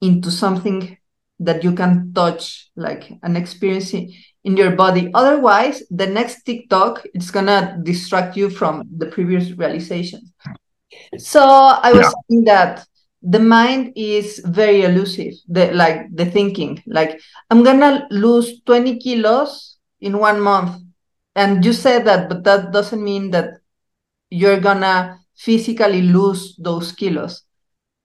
into 0.00 0.30
something 0.30 0.98
that 1.40 1.64
you 1.64 1.72
can 1.72 2.12
touch 2.14 2.70
like 2.76 3.12
an 3.22 3.36
experience 3.36 3.92
in 3.92 4.56
your 4.56 4.72
body. 4.76 5.10
Otherwise 5.14 5.82
the 5.90 6.06
next 6.06 6.42
tiktok 6.42 7.04
it's 7.14 7.30
gonna 7.30 7.78
distract 7.82 8.36
you 8.36 8.50
from 8.50 8.84
the 8.96 9.06
previous 9.06 9.50
realizations. 9.52 10.32
So 11.18 11.42
i 11.42 11.92
was 11.92 12.02
yeah. 12.02 12.12
saying 12.28 12.44
that 12.44 12.86
the 13.22 13.40
mind 13.40 13.92
is 13.96 14.38
very 14.44 14.82
elusive 14.82 15.34
the 15.48 15.72
like 15.72 16.06
the 16.14 16.26
thinking. 16.26 16.82
Like 16.86 17.20
i'm 17.50 17.64
gonna 17.64 18.06
lose 18.10 18.62
20 18.62 18.98
kilos 18.98 19.78
in 20.00 20.18
one 20.18 20.40
month. 20.40 20.82
And 21.36 21.64
you 21.64 21.72
said 21.72 22.04
that 22.04 22.28
but 22.28 22.44
that 22.44 22.70
doesn't 22.70 23.02
mean 23.02 23.30
that 23.32 23.58
you're 24.30 24.60
gonna 24.60 25.18
physically 25.36 26.02
lose 26.02 26.54
those 26.56 26.92
kilos. 26.92 27.42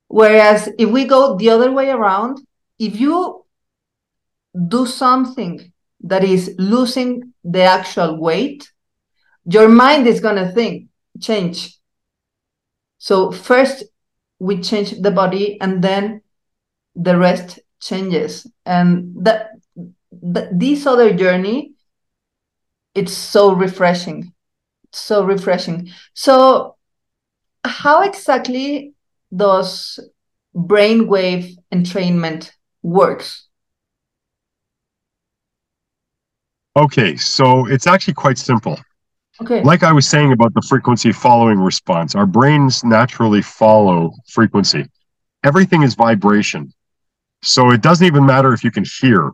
Whereas 0.08 0.68
if 0.80 0.90
we 0.90 1.06
go 1.06 1.38
the 1.38 1.52
other 1.52 1.72
way 1.72 1.92
around 1.92 2.40
if 2.80 3.00
you 3.00 3.46
do 4.68 4.86
something 4.86 5.72
that 6.02 6.24
is 6.24 6.56
losing 6.58 7.34
the 7.44 7.62
actual 7.62 8.20
weight 8.20 8.72
your 9.46 9.68
mind 9.68 10.08
is 10.08 10.20
going 10.20 10.36
to 10.36 10.52
think 10.52 10.90
change. 11.20 11.78
So 12.98 13.32
first 13.32 13.84
we 14.40 14.62
change 14.62 15.02
the 15.02 15.12
body 15.12 15.60
and 15.60 15.84
then 15.84 16.22
the 16.96 17.18
rest 17.18 17.60
changes. 17.82 18.46
And 18.66 19.26
that, 19.26 19.52
that 20.22 20.58
this 20.58 20.86
other 20.86 21.14
journey 21.14 21.74
it's 22.96 23.14
so 23.14 23.54
refreshing. 23.54 24.34
So 24.92 25.24
refreshing. 25.24 25.92
So 26.14 26.76
how 27.64 28.02
exactly 28.02 28.94
does 29.36 30.00
brainwave 30.56 31.56
entrainment 31.72 32.52
works 32.82 33.48
okay 36.76 37.16
so 37.16 37.66
it's 37.68 37.88
actually 37.88 38.14
quite 38.14 38.38
simple 38.38 38.80
Okay. 39.42 39.64
Like 39.64 39.84
I 39.84 39.94
was 39.94 40.08
saying 40.08 40.34
about 40.34 40.54
the 40.54 40.62
frequency 40.62 41.12
following 41.12 41.60
response, 41.60 42.14
our 42.14 42.26
brains 42.26 42.84
naturally 42.84 43.42
follow 43.42 44.12
frequency. 44.28 44.86
Everything 45.44 45.84
is 45.84 45.96
vibration. 45.96 46.74
So 47.42 47.72
it 47.72 47.82
doesn't 47.82 48.06
even 48.06 48.26
matter 48.26 48.52
if 48.52 48.64
you 48.66 48.72
can 48.72 48.84
hear. 49.00 49.32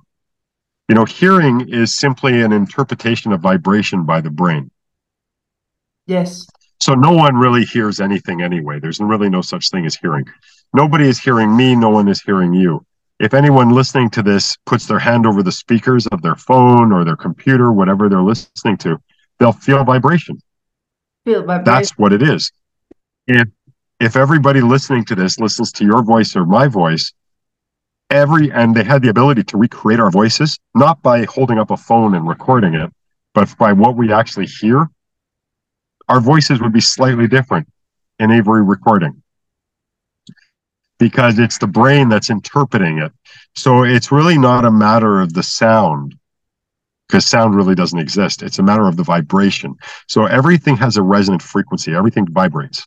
You 0.88 0.96
know, 0.96 1.06
hearing 1.06 1.68
is 1.70 1.96
simply 1.96 2.44
an 2.44 2.52
interpretation 2.52 3.32
of 3.32 3.42
vibration 3.42 4.06
by 4.06 4.22
the 4.22 4.30
brain. 4.30 4.70
Yes. 6.06 6.46
So 6.80 6.94
no 6.94 7.12
one 7.12 7.36
really 7.36 7.66
hears 7.66 8.00
anything 8.00 8.44
anyway. 8.44 8.80
There's 8.80 9.00
really 9.00 9.30
no 9.30 9.42
such 9.42 9.72
thing 9.72 9.88
as 9.88 9.96
hearing. 9.96 10.26
Nobody 10.76 11.08
is 11.08 11.18
hearing 11.18 11.58
me, 11.58 11.76
no 11.76 11.90
one 11.90 12.08
is 12.08 12.22
hearing 12.22 12.54
you. 12.54 12.86
If 13.20 13.34
anyone 13.34 13.70
listening 13.70 14.10
to 14.12 14.24
this 14.24 14.58
puts 14.66 14.88
their 14.88 15.00
hand 15.00 15.26
over 15.26 15.42
the 15.42 15.52
speakers 15.52 16.06
of 16.08 16.22
their 16.22 16.36
phone 16.36 16.92
or 16.92 17.06
their 17.06 17.16
computer, 17.16 17.72
whatever 17.72 18.10
they're 18.10 18.22
listening 18.22 18.78
to, 18.78 18.98
they'll 19.40 19.54
feel 19.54 19.84
vibration. 19.86 20.42
Feel 21.24 21.44
vibration. 21.44 21.64
That's 21.64 21.92
what 21.98 22.12
it 22.12 22.22
is. 22.22 22.52
If 23.28 23.48
if 24.02 24.18
everybody 24.18 24.60
listening 24.60 25.06
to 25.06 25.16
this 25.16 25.40
listens 25.40 25.72
to 25.74 25.86
your 25.86 26.04
voice 26.04 26.36
or 26.36 26.46
my 26.46 26.68
voice, 26.68 27.14
every 28.10 28.52
and 28.52 28.76
they 28.76 28.84
had 28.84 29.02
the 29.02 29.10
ability 29.10 29.44
to 29.46 29.58
recreate 29.58 30.02
our 30.02 30.12
voices, 30.12 30.60
not 30.74 31.02
by 31.02 31.24
holding 31.24 31.58
up 31.58 31.72
a 31.72 31.78
phone 31.78 32.16
and 32.16 32.28
recording 32.28 32.74
it, 32.74 32.92
but 33.34 33.58
by 33.58 33.72
what 33.72 33.96
we 33.96 34.12
actually 34.12 34.46
hear, 34.46 34.90
our 36.10 36.20
voices 36.20 36.62
would 36.62 36.74
be 36.74 36.82
slightly 36.82 37.28
different 37.28 37.68
in 38.20 38.32
every 38.32 38.62
recording 38.62 39.24
because 41.00 41.40
it's 41.40 41.58
the 41.58 41.68
brain 41.68 42.10
that's 42.10 42.30
interpreting 42.30 43.00
it. 43.00 43.12
So 43.56 43.84
it's 43.84 44.12
really 44.12 44.38
not 44.38 44.66
a 44.66 44.72
matter 44.72 45.20
of 45.22 45.34
the 45.34 45.44
sound 45.44 46.16
because 47.08 47.26
sound 47.26 47.56
really 47.56 47.76
doesn't 47.76 48.00
exist. 48.00 48.42
It's 48.44 48.60
a 48.60 48.64
matter 48.64 48.88
of 48.88 48.98
the 48.98 49.04
vibration. 49.04 49.76
So 50.08 50.26
everything 50.26 50.78
has 50.78 50.98
a 50.98 51.02
resonant 51.02 51.42
frequency. 51.42 51.94
Everything 51.94 52.28
vibrates. 52.30 52.86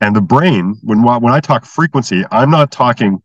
And 0.00 0.16
the 0.16 0.20
brain, 0.20 0.76
when 0.82 1.02
when 1.02 1.32
I 1.32 1.40
talk 1.40 1.64
frequency, 1.64 2.24
I'm 2.30 2.50
not 2.50 2.72
talking, 2.72 3.22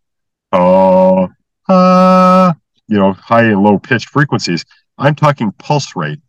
uh, 0.51 1.27
uh, 1.69 2.53
you 2.87 2.97
know, 2.97 3.13
high 3.13 3.43
and 3.43 3.63
low 3.63 3.79
pitched 3.79 4.09
frequencies. 4.09 4.65
I'm 4.97 5.15
talking 5.15 5.51
pulse 5.53 5.95
rate. 5.95 6.19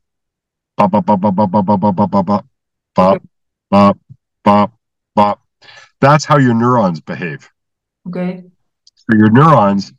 Bop, 0.77 0.93
bop, 0.93 1.07
bop, 1.07 1.21
bop, 1.21 1.35
bop, 1.35 1.51
bop, 1.51 1.67
bop, 1.67 1.81
bop, 1.81 1.97
bop, 1.97 2.11
bop, 2.15 2.47
bop, 2.95 3.23
bop, 3.71 3.99
bop, 4.45 4.73
bop. 5.15 5.46
That's 6.01 6.25
how 6.25 6.39
your 6.39 6.55
neurons 6.55 7.01
behave. 7.01 7.49
Okay. 8.09 8.45
So 8.95 9.17
your 9.17 9.31
neurons 9.31 9.93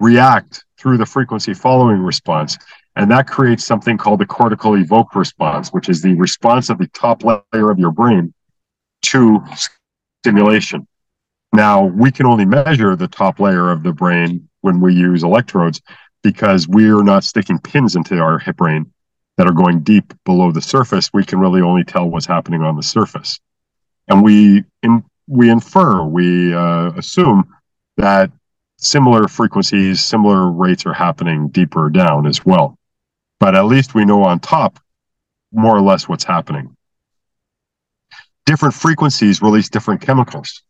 react 0.00 0.64
through 0.78 0.98
the 0.98 1.06
frequency 1.06 1.54
following 1.54 2.00
response. 2.00 2.58
And 2.96 3.10
that 3.10 3.26
creates 3.26 3.64
something 3.64 3.96
called 3.96 4.20
the 4.20 4.26
cortical 4.26 4.76
evoke 4.76 5.14
response, 5.14 5.70
which 5.70 5.88
is 5.88 6.02
the 6.02 6.14
response 6.14 6.68
of 6.68 6.78
the 6.78 6.88
top 6.88 7.22
layer 7.24 7.70
of 7.70 7.78
your 7.78 7.90
brain 7.92 8.34
to 9.02 9.42
stimulation. 10.20 10.86
Now, 11.52 11.84
we 11.84 12.10
can 12.10 12.26
only 12.26 12.44
measure 12.44 12.96
the 12.96 13.08
top 13.08 13.40
layer 13.40 13.70
of 13.70 13.82
the 13.82 13.92
brain 13.92 14.48
when 14.60 14.80
we 14.80 14.94
use 14.94 15.22
electrodes 15.22 15.80
because 16.22 16.68
we're 16.68 17.02
not 17.02 17.24
sticking 17.24 17.58
pins 17.58 17.96
into 17.96 18.18
our 18.18 18.38
hip 18.38 18.56
brain 18.56 18.92
that 19.36 19.46
are 19.46 19.52
going 19.52 19.80
deep 19.80 20.12
below 20.24 20.52
the 20.52 20.60
surface. 20.60 21.10
We 21.12 21.24
can 21.24 21.40
really 21.40 21.60
only 21.60 21.84
tell 21.84 22.08
what's 22.08 22.26
happening 22.26 22.62
on 22.62 22.76
the 22.76 22.82
surface. 22.82 23.40
And 24.08 24.22
we, 24.22 24.64
in, 24.82 25.04
we 25.32 25.48
infer, 25.48 26.04
we 26.04 26.52
uh, 26.52 26.92
assume 26.96 27.48
that 27.96 28.30
similar 28.76 29.28
frequencies, 29.28 30.04
similar 30.04 30.50
rates 30.50 30.84
are 30.84 30.92
happening 30.92 31.48
deeper 31.48 31.88
down 31.88 32.26
as 32.26 32.44
well. 32.44 32.76
But 33.40 33.54
at 33.54 33.64
least 33.64 33.94
we 33.94 34.04
know 34.04 34.24
on 34.24 34.40
top 34.40 34.78
more 35.50 35.74
or 35.74 35.80
less 35.80 36.06
what's 36.06 36.24
happening. 36.24 36.76
Different 38.44 38.74
frequencies 38.74 39.40
release 39.40 39.70
different 39.70 40.02
chemicals. 40.02 40.62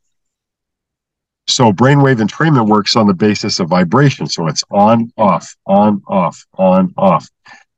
So 1.49 1.73
brainwave 1.73 2.21
entrainment 2.21 2.69
works 2.69 2.95
on 2.95 3.09
the 3.09 3.14
basis 3.14 3.59
of 3.59 3.69
vibration. 3.69 4.28
So 4.28 4.47
it's 4.47 4.62
on, 4.71 5.12
off, 5.16 5.57
on, 5.66 6.02
off, 6.07 6.47
on, 6.57 6.95
off. 6.97 7.28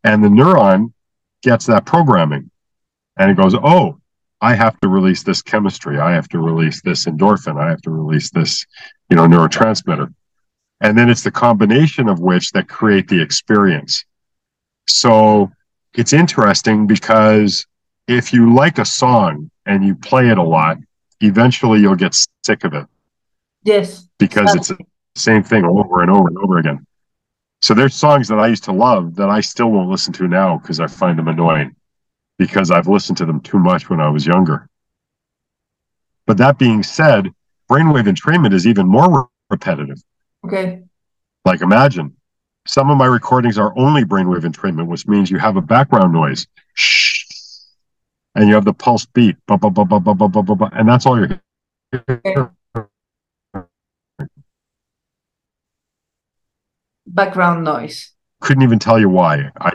And 0.02 0.22
the 0.22 0.28
neuron 0.28 0.92
gets 1.42 1.64
that 1.66 1.86
programming 1.86 2.50
and 3.16 3.30
it 3.30 3.38
goes, 3.38 3.54
oh, 3.54 3.98
I 4.44 4.54
have 4.54 4.78
to 4.80 4.88
release 4.88 5.22
this 5.22 5.40
chemistry. 5.42 5.98
I 5.98 6.12
have 6.12 6.28
to 6.28 6.38
release 6.38 6.82
this 6.82 7.06
endorphin. 7.06 7.58
I 7.58 7.68
have 7.70 7.82
to 7.82 7.90
release 7.90 8.30
this, 8.30 8.66
you 9.08 9.16
know, 9.16 9.26
neurotransmitter. 9.26 10.12
And 10.80 10.98
then 10.98 11.08
it's 11.08 11.22
the 11.22 11.30
combination 11.30 12.08
of 12.08 12.20
which 12.20 12.50
that 12.52 12.68
create 12.68 13.08
the 13.08 13.22
experience. 13.22 14.04
So 14.86 15.50
it's 15.94 16.12
interesting 16.12 16.86
because 16.86 17.66
if 18.06 18.32
you 18.34 18.54
like 18.54 18.78
a 18.78 18.84
song 18.84 19.50
and 19.64 19.84
you 19.84 19.94
play 19.94 20.28
it 20.28 20.36
a 20.36 20.42
lot 20.42 20.76
eventually 21.20 21.80
you'll 21.80 21.94
get 21.94 22.14
sick 22.44 22.64
of 22.64 22.74
it. 22.74 22.86
Yes. 23.62 24.08
Because 24.18 24.54
it's 24.54 24.68
the 24.68 24.76
same 25.16 25.42
thing 25.42 25.64
over 25.64 26.02
and 26.02 26.10
over 26.10 26.28
and 26.28 26.38
over 26.38 26.58
again. 26.58 26.86
So 27.62 27.72
there's 27.72 27.94
songs 27.94 28.28
that 28.28 28.38
I 28.38 28.48
used 28.48 28.64
to 28.64 28.72
love 28.72 29.16
that 29.16 29.30
I 29.30 29.40
still 29.40 29.70
won't 29.70 29.88
listen 29.88 30.12
to 30.14 30.28
now 30.28 30.58
because 30.58 30.80
I 30.80 30.86
find 30.86 31.18
them 31.18 31.28
annoying 31.28 31.74
because 32.38 32.70
I've 32.70 32.88
listened 32.88 33.18
to 33.18 33.26
them 33.26 33.40
too 33.40 33.58
much 33.58 33.88
when 33.88 34.00
I 34.00 34.08
was 34.08 34.26
younger. 34.26 34.68
But 36.26 36.38
that 36.38 36.58
being 36.58 36.82
said, 36.82 37.30
brainwave 37.70 38.06
entrainment 38.06 38.54
is 38.54 38.66
even 38.66 38.86
more 38.86 39.28
repetitive. 39.50 40.02
Okay. 40.44 40.82
Like 41.44 41.60
imagine 41.60 42.16
some 42.66 42.90
of 42.90 42.96
my 42.96 43.06
recordings 43.06 43.58
are 43.58 43.76
only 43.76 44.04
brainwave 44.04 44.44
entrainment, 44.44 44.86
which 44.86 45.06
means 45.06 45.30
you 45.30 45.38
have 45.38 45.56
a 45.56 45.62
background 45.62 46.12
noise. 46.12 46.46
Shh. 46.74 47.24
And 48.34 48.48
you 48.48 48.54
have 48.54 48.64
the 48.64 48.74
pulse 48.74 49.06
beat, 49.06 49.36
bah, 49.46 49.58
bah, 49.58 49.70
bah, 49.70 49.84
bah, 49.84 50.00
bah, 50.00 50.14
bah, 50.14 50.26
bah, 50.26 50.42
bah, 50.42 50.54
bah, 50.54 50.70
and 50.72 50.88
that's 50.88 51.06
all 51.06 51.16
you're 51.16 51.40
okay. 51.94 52.34
Background 57.06 57.62
noise. 57.64 58.12
Couldn't 58.40 58.64
even 58.64 58.80
tell 58.80 58.98
you 58.98 59.08
why. 59.08 59.50
I, 59.60 59.72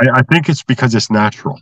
I, 0.00 0.06
I 0.14 0.22
think 0.22 0.48
it's 0.48 0.64
because 0.64 0.94
it's 0.94 1.10
natural, 1.10 1.60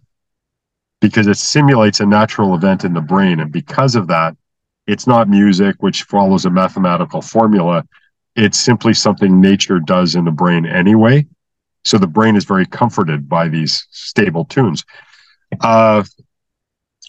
because 1.01 1.27
it 1.27 1.37
simulates 1.37 2.01
a 2.01 2.07
natural 2.07 2.55
event 2.55 2.85
in 2.85 2.93
the 2.93 3.01
brain. 3.01 3.41
And 3.41 3.53
because 3.53 3.95
of 3.95 4.09
that, 4.09 4.37
it's 4.87 5.07
not 5.07 5.29
music, 5.29 5.77
which 5.81 6.05
follows 6.05 6.45
a 6.45 6.51
mathematical 6.51 7.23
formula. 7.23 7.85
It's 8.35 8.59
simply 8.59 8.95
something 8.95 9.41
nature 9.41 9.81
does 9.81 10.15
in 10.15 10.25
the 10.25 10.31
brain 10.31 10.67
anyway. 10.67 11.27
So 11.85 11.99
the 11.99 12.07
brain 12.07 12.37
is 12.37 12.45
very 12.45 12.67
comforted 12.67 13.29
by 13.29 13.49
these 13.49 13.87
stable 13.91 14.45
tunes. 14.45 14.85
Uh, 15.61 16.05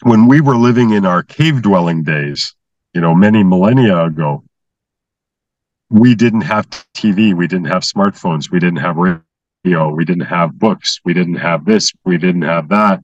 when 0.04 0.28
we 0.28 0.42
were 0.42 0.56
living 0.56 0.92
in 0.92 1.06
our 1.06 1.24
cave 1.24 1.62
dwelling 1.62 2.04
days, 2.04 2.56
you 2.94 3.02
know, 3.02 3.14
many 3.14 3.44
millennia 3.44 4.06
ago, 4.06 4.44
we 5.90 6.16
didn't 6.16 6.42
have 6.42 6.70
TV, 6.94 7.34
we 7.34 7.48
didn't 7.48 7.68
have 7.68 7.84
smartphones, 7.84 8.52
we 8.52 8.60
didn't 8.60 8.80
have 8.80 8.98
radio, 8.98 9.90
we 9.90 10.06
didn't 10.06 10.26
have 10.26 10.58
books, 10.58 11.00
we 11.04 11.14
didn't 11.14 11.36
have 11.36 11.66
this, 11.66 11.92
we 12.06 12.18
didn't 12.18 12.44
have 12.44 12.70
that. 12.70 13.02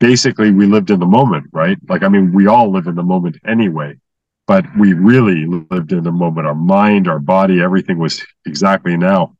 Basically, 0.00 0.52
we 0.52 0.66
lived 0.66 0.90
in 0.90 1.00
the 1.00 1.06
moment, 1.06 1.46
right? 1.52 1.76
Like, 1.88 2.02
I 2.02 2.08
mean, 2.08 2.32
we 2.32 2.46
all 2.46 2.70
live 2.70 2.86
in 2.86 2.94
the 2.94 3.02
moment 3.02 3.36
anyway, 3.46 3.96
but 4.46 4.64
we 4.78 4.92
really 4.92 5.46
lived 5.46 5.92
in 5.92 6.04
the 6.04 6.12
moment. 6.12 6.46
Our 6.46 6.54
mind, 6.54 7.08
our 7.08 7.18
body, 7.18 7.60
everything 7.60 7.98
was 7.98 8.24
exactly 8.46 8.96
now. 8.96 9.36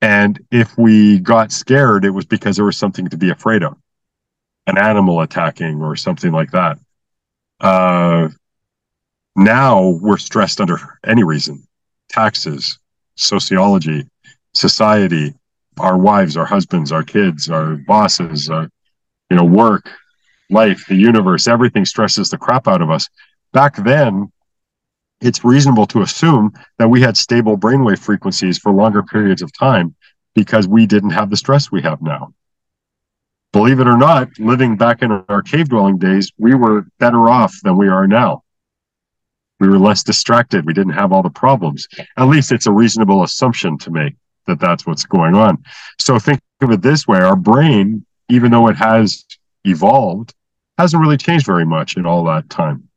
And 0.00 0.40
if 0.50 0.78
we 0.78 1.18
got 1.18 1.52
scared, 1.52 2.04
it 2.04 2.10
was 2.10 2.24
because 2.24 2.56
there 2.56 2.64
was 2.64 2.76
something 2.76 3.08
to 3.08 3.16
be 3.16 3.30
afraid 3.30 3.62
of 3.62 3.76
an 4.66 4.78
animal 4.78 5.20
attacking 5.20 5.82
or 5.82 5.96
something 5.96 6.32
like 6.32 6.52
that. 6.52 6.78
Uh, 7.60 8.28
now 9.36 9.98
we're 10.00 10.16
stressed 10.16 10.60
under 10.60 10.78
any 11.04 11.24
reason 11.24 11.62
taxes, 12.08 12.78
sociology, 13.14 14.04
society, 14.54 15.32
our 15.78 15.96
wives, 15.96 16.36
our 16.36 16.44
husbands, 16.44 16.90
our 16.90 17.04
kids, 17.04 17.48
our 17.48 17.76
bosses, 17.76 18.50
our, 18.50 18.68
you 19.30 19.36
know, 19.36 19.44
work, 19.44 19.90
life, 20.50 20.84
the 20.88 20.96
universe, 20.96 21.46
everything 21.46 21.84
stresses 21.84 22.28
the 22.28 22.38
crap 22.38 22.68
out 22.68 22.82
of 22.82 22.90
us. 22.90 23.08
Back 23.52 23.76
then, 23.76 24.32
it's 25.20 25.44
reasonable 25.44 25.86
to 25.88 26.02
assume 26.02 26.52
that 26.78 26.88
we 26.88 27.00
had 27.00 27.16
stable 27.16 27.56
brainwave 27.56 27.98
frequencies 27.98 28.58
for 28.58 28.72
longer 28.72 29.02
periods 29.02 29.42
of 29.42 29.52
time 29.52 29.94
because 30.34 30.66
we 30.66 30.86
didn't 30.86 31.10
have 31.10 31.30
the 31.30 31.36
stress 31.36 31.70
we 31.70 31.82
have 31.82 32.00
now. 32.00 32.32
Believe 33.52 33.80
it 33.80 33.88
or 33.88 33.98
not, 33.98 34.28
living 34.38 34.76
back 34.76 35.02
in 35.02 35.10
our 35.28 35.42
cave 35.42 35.68
dwelling 35.68 35.98
days, 35.98 36.32
we 36.38 36.54
were 36.54 36.86
better 36.98 37.28
off 37.28 37.54
than 37.62 37.76
we 37.76 37.88
are 37.88 38.06
now 38.06 38.42
we 39.60 39.68
were 39.68 39.78
less 39.78 40.02
distracted. 40.02 40.66
We 40.66 40.72
didn't 40.72 40.94
have 40.94 41.12
all 41.12 41.22
the 41.22 41.30
problems. 41.30 41.86
At 42.16 42.24
least 42.24 42.50
it's 42.50 42.66
a 42.66 42.72
reasonable 42.72 43.22
assumption 43.22 43.78
to 43.78 43.90
make 43.90 44.14
that 44.46 44.58
that's 44.58 44.86
what's 44.86 45.04
going 45.04 45.34
on. 45.34 45.62
So 46.00 46.18
think 46.18 46.40
of 46.62 46.70
it 46.72 46.82
this 46.82 47.06
way 47.06 47.20
our 47.20 47.36
brain, 47.36 48.04
even 48.30 48.50
though 48.50 48.68
it 48.68 48.76
has 48.76 49.24
evolved, 49.64 50.34
hasn't 50.78 51.00
really 51.00 51.16
changed 51.16 51.46
very 51.46 51.66
much 51.66 51.96
in 51.96 52.06
all 52.06 52.24
that 52.24 52.48
time. 52.48 52.88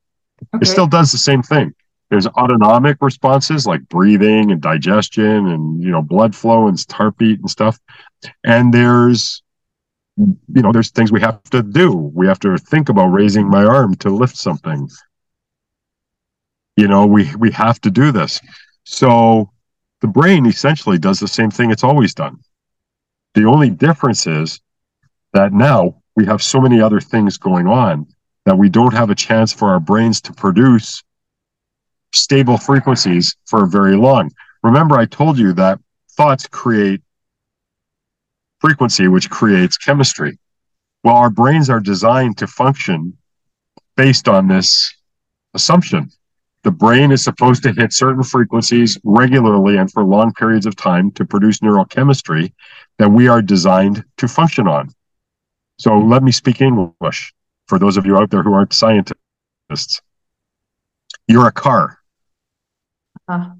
Okay. 0.55 0.63
It 0.63 0.65
still 0.67 0.87
does 0.87 1.11
the 1.11 1.17
same 1.17 1.41
thing. 1.41 1.73
There's 2.09 2.27
autonomic 2.27 2.97
responses 3.01 3.65
like 3.65 3.87
breathing 3.89 4.51
and 4.51 4.61
digestion 4.61 5.47
and 5.47 5.81
you 5.81 5.89
know 5.89 6.01
blood 6.01 6.35
flow 6.35 6.67
and 6.67 6.83
heartbeat 6.91 7.39
and 7.39 7.49
stuff. 7.49 7.79
And 8.43 8.73
there's 8.73 9.41
you 10.17 10.61
know 10.61 10.71
there's 10.71 10.91
things 10.91 11.11
we 11.11 11.21
have 11.21 11.41
to 11.45 11.63
do. 11.63 11.91
We 11.91 12.27
have 12.27 12.39
to 12.41 12.57
think 12.57 12.89
about 12.89 13.07
raising 13.07 13.49
my 13.49 13.63
arm 13.63 13.95
to 13.95 14.09
lift 14.09 14.37
something 14.37 14.89
you 16.75 16.87
know 16.87 17.05
we 17.05 17.33
we 17.35 17.51
have 17.51 17.79
to 17.81 17.91
do 17.91 18.11
this 18.11 18.39
so 18.83 19.49
the 20.01 20.07
brain 20.07 20.45
essentially 20.45 20.97
does 20.97 21.19
the 21.19 21.27
same 21.27 21.51
thing 21.51 21.71
it's 21.71 21.83
always 21.83 22.13
done 22.13 22.37
the 23.35 23.45
only 23.45 23.69
difference 23.69 24.27
is 24.27 24.59
that 25.33 25.51
now 25.51 25.95
we 26.15 26.25
have 26.25 26.41
so 26.41 26.61
many 26.61 26.79
other 26.79 26.99
things 26.99 27.37
going 27.37 27.67
on 27.67 28.07
that 28.45 28.57
we 28.57 28.69
don't 28.69 28.93
have 28.93 29.09
a 29.09 29.15
chance 29.15 29.51
for 29.51 29.69
our 29.69 29.79
brains 29.79 30.21
to 30.21 30.33
produce 30.33 31.03
stable 32.13 32.57
frequencies 32.57 33.35
for 33.45 33.65
very 33.65 33.95
long. 33.95 34.31
Remember 34.61 34.97
i 34.97 35.05
told 35.05 35.37
you 35.37 35.53
that 35.53 35.79
thoughts 36.11 36.47
create 36.47 37.01
frequency 38.59 39.07
which 39.07 39.29
creates 39.29 39.77
chemistry. 39.77 40.37
Well 41.03 41.15
our 41.15 41.29
brains 41.29 41.69
are 41.69 41.79
designed 41.79 42.37
to 42.37 42.47
function 42.47 43.17
based 43.97 44.27
on 44.27 44.47
this 44.47 44.93
assumption. 45.53 46.09
The 46.63 46.71
brain 46.71 47.11
is 47.11 47.23
supposed 47.23 47.63
to 47.63 47.73
hit 47.73 47.91
certain 47.91 48.23
frequencies 48.23 48.97
regularly 49.03 49.77
and 49.77 49.91
for 49.91 50.03
long 50.03 50.31
periods 50.33 50.65
of 50.65 50.75
time 50.75 51.11
to 51.11 51.25
produce 51.25 51.59
neurochemistry 51.59 52.53
that 52.99 53.11
we 53.11 53.27
are 53.27 53.41
designed 53.41 54.05
to 54.17 54.27
function 54.27 54.67
on. 54.67 54.89
So 55.77 55.97
let 55.97 56.23
me 56.23 56.31
speak 56.31 56.61
English 56.61 57.33
for 57.67 57.79
those 57.79 57.97
of 57.97 58.05
you 58.05 58.17
out 58.17 58.29
there 58.29 58.43
who 58.43 58.53
aren't 58.53 58.73
scientists. 58.73 60.01
You're 61.27 61.47
a 61.47 61.51
car. 61.51 61.97
Uh. 63.27 63.51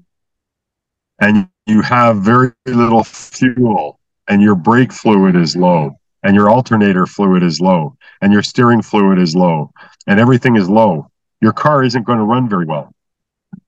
And 1.20 1.48
you 1.66 1.80
have 1.80 2.18
very 2.18 2.52
little 2.66 3.04
fuel, 3.04 3.98
and 4.28 4.42
your 4.42 4.54
brake 4.54 4.92
fluid 4.92 5.36
is 5.36 5.56
low, 5.56 5.98
and 6.22 6.34
your 6.34 6.50
alternator 6.50 7.06
fluid 7.06 7.42
is 7.42 7.60
low, 7.60 7.96
and 8.20 8.32
your 8.32 8.42
steering 8.42 8.82
fluid 8.82 9.18
is 9.18 9.34
low, 9.34 9.70
and 10.06 10.20
everything 10.20 10.56
is 10.56 10.68
low 10.68 11.10
your 11.44 11.52
car 11.52 11.84
isn't 11.84 12.04
going 12.04 12.18
to 12.18 12.24
run 12.24 12.48
very 12.48 12.64
well 12.64 12.94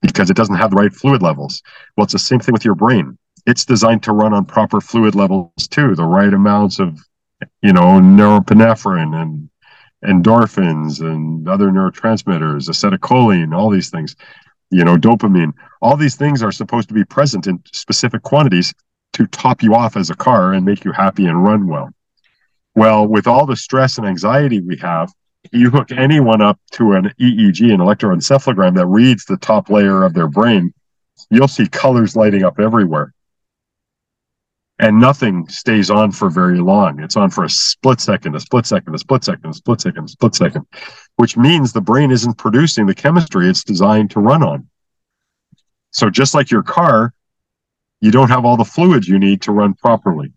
because 0.01 0.31
it 0.31 0.35
doesn't 0.35 0.55
have 0.55 0.71
the 0.71 0.75
right 0.75 0.91
fluid 0.91 1.21
levels. 1.21 1.61
Well, 1.95 2.05
it's 2.05 2.13
the 2.13 2.19
same 2.19 2.39
thing 2.39 2.53
with 2.53 2.65
your 2.65 2.73
brain. 2.73 3.19
It's 3.45 3.65
designed 3.65 4.01
to 4.03 4.13
run 4.13 4.33
on 4.33 4.45
proper 4.45 4.81
fluid 4.81 5.13
levels 5.13 5.67
too, 5.69 5.93
the 5.93 6.03
right 6.03 6.33
amounts 6.33 6.79
of, 6.79 6.99
you 7.61 7.73
know, 7.73 7.99
norepinephrine 7.99 9.15
and 9.15 9.49
endorphins 10.05 11.01
and 11.01 11.47
other 11.47 11.67
neurotransmitters, 11.69 12.69
acetylcholine, 12.69 13.55
all 13.55 13.69
these 13.69 13.89
things, 13.89 14.15
you 14.69 14.83
know, 14.83 14.95
dopamine. 14.95 15.53
All 15.81 15.97
these 15.97 16.15
things 16.15 16.43
are 16.43 16.51
supposed 16.51 16.87
to 16.89 16.93
be 16.93 17.03
present 17.03 17.47
in 17.47 17.61
specific 17.73 18.23
quantities 18.23 18.73
to 19.13 19.27
top 19.27 19.63
you 19.63 19.73
off 19.73 19.97
as 19.97 20.09
a 20.09 20.15
car 20.15 20.53
and 20.53 20.65
make 20.65 20.85
you 20.85 20.91
happy 20.91 21.25
and 21.25 21.43
run 21.43 21.67
well. 21.67 21.89
Well, 22.75 23.07
with 23.07 23.25
all 23.27 23.45
the 23.45 23.55
stress 23.55 23.97
and 23.97 24.05
anxiety 24.05 24.61
we 24.61 24.77
have, 24.77 25.11
you 25.51 25.69
hook 25.69 25.91
anyone 25.91 26.41
up 26.41 26.59
to 26.73 26.93
an 26.93 27.11
EEG, 27.19 27.73
an 27.73 27.79
electroencephalogram 27.79 28.75
that 28.75 28.85
reads 28.85 29.25
the 29.25 29.37
top 29.37 29.69
layer 29.69 30.03
of 30.03 30.13
their 30.13 30.27
brain, 30.27 30.73
you'll 31.31 31.47
see 31.47 31.67
colors 31.67 32.15
lighting 32.15 32.43
up 32.43 32.59
everywhere. 32.59 33.13
And 34.79 34.99
nothing 34.99 35.47
stays 35.47 35.89
on 35.89 36.11
for 36.11 36.29
very 36.29 36.59
long. 36.59 36.99
It's 36.99 37.17
on 37.17 37.31
for 37.31 37.43
a 37.43 37.49
split 37.49 37.99
second, 37.99 38.35
a 38.35 38.39
split 38.39 38.67
second, 38.67 38.93
a 38.93 38.99
split 38.99 39.23
second, 39.23 39.49
a 39.49 39.53
split 39.53 39.81
second, 39.81 40.05
a 40.05 40.07
split 40.07 40.35
second, 40.35 40.65
which 41.15 41.35
means 41.35 41.73
the 41.73 41.81
brain 41.81 42.11
isn't 42.11 42.37
producing 42.37 42.85
the 42.85 42.93
chemistry 42.93 43.49
it's 43.49 43.63
designed 43.63 44.11
to 44.11 44.19
run 44.19 44.43
on. 44.43 44.67
So 45.91 46.11
just 46.11 46.35
like 46.35 46.51
your 46.51 46.61
car, 46.61 47.13
you 48.01 48.11
don't 48.11 48.29
have 48.29 48.45
all 48.45 48.55
the 48.55 48.65
fluids 48.65 49.07
you 49.07 49.17
need 49.17 49.41
to 49.43 49.51
run 49.51 49.73
properly. 49.73 50.31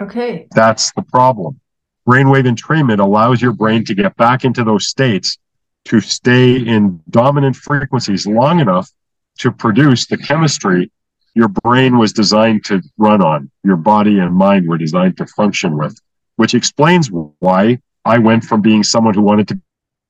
Okay. 0.00 0.48
That's 0.52 0.90
the 0.92 1.02
problem 1.02 1.60
brainwave 2.06 2.46
entrainment 2.46 3.00
allows 3.00 3.40
your 3.40 3.52
brain 3.52 3.84
to 3.84 3.94
get 3.94 4.16
back 4.16 4.44
into 4.44 4.64
those 4.64 4.86
states 4.86 5.38
to 5.84 6.00
stay 6.00 6.56
in 6.56 7.00
dominant 7.10 7.56
frequencies 7.56 8.26
long 8.26 8.60
enough 8.60 8.90
to 9.38 9.50
produce 9.50 10.06
the 10.06 10.16
chemistry 10.16 10.90
your 11.34 11.48
brain 11.48 11.98
was 11.98 12.12
designed 12.12 12.64
to 12.66 12.82
run 12.98 13.22
on, 13.22 13.50
your 13.64 13.76
body 13.76 14.18
and 14.18 14.34
mind 14.34 14.68
were 14.68 14.78
designed 14.78 15.16
to 15.18 15.26
function 15.26 15.76
with, 15.76 15.98
which 16.36 16.54
explains 16.54 17.10
why 17.10 17.78
I 18.04 18.18
went 18.18 18.44
from 18.44 18.60
being 18.60 18.82
someone 18.82 19.14
who 19.14 19.22
wanted 19.22 19.48
to 19.48 19.60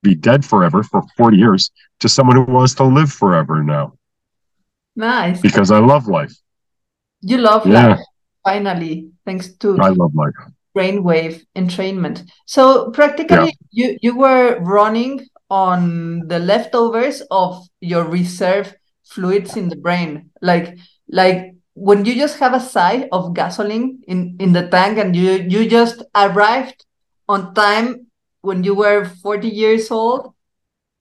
be 0.01 0.15
dead 0.15 0.43
forever 0.43 0.83
for 0.83 1.03
40 1.17 1.37
years 1.37 1.71
to 2.01 2.09
someone 2.09 2.35
who 2.35 2.43
wants 2.43 2.73
to 2.75 2.83
live 2.83 3.11
forever 3.11 3.63
now. 3.63 3.93
Nice. 4.95 5.39
Because 5.41 5.71
I 5.71 5.79
love 5.79 6.07
life. 6.07 6.33
You 7.21 7.37
love 7.37 7.65
yeah. 7.65 7.87
life, 7.87 7.99
finally, 8.43 9.09
thanks 9.25 9.53
to 9.55 9.79
I 9.79 9.89
love 9.89 10.13
life 10.13 10.33
brainwave 10.75 11.45
entrainment. 11.55 12.23
So 12.45 12.91
practically, 12.91 13.55
yeah. 13.71 13.87
you 13.87 13.97
you 14.01 14.17
were 14.17 14.59
running 14.59 15.27
on 15.49 16.27
the 16.27 16.39
leftovers 16.39 17.21
of 17.29 17.67
your 17.79 18.03
reserve 18.03 18.75
fluids 19.05 19.55
in 19.55 19.69
the 19.69 19.75
brain, 19.75 20.31
like 20.41 20.77
like 21.13 21.53
when 21.75 22.05
you 22.05 22.15
just 22.15 22.39
have 22.39 22.53
a 22.53 22.59
side 22.59 23.07
of 23.11 23.33
gasoline 23.33 24.01
in 24.07 24.35
in 24.39 24.51
the 24.53 24.67
tank 24.67 24.97
and 24.97 25.15
you 25.15 25.45
you 25.47 25.69
just 25.69 26.03
arrived 26.15 26.85
on 27.29 27.53
time 27.53 28.07
when 28.41 28.63
you 28.63 28.75
were 28.75 29.05
40 29.05 29.47
years 29.47 29.89
old 29.91 30.33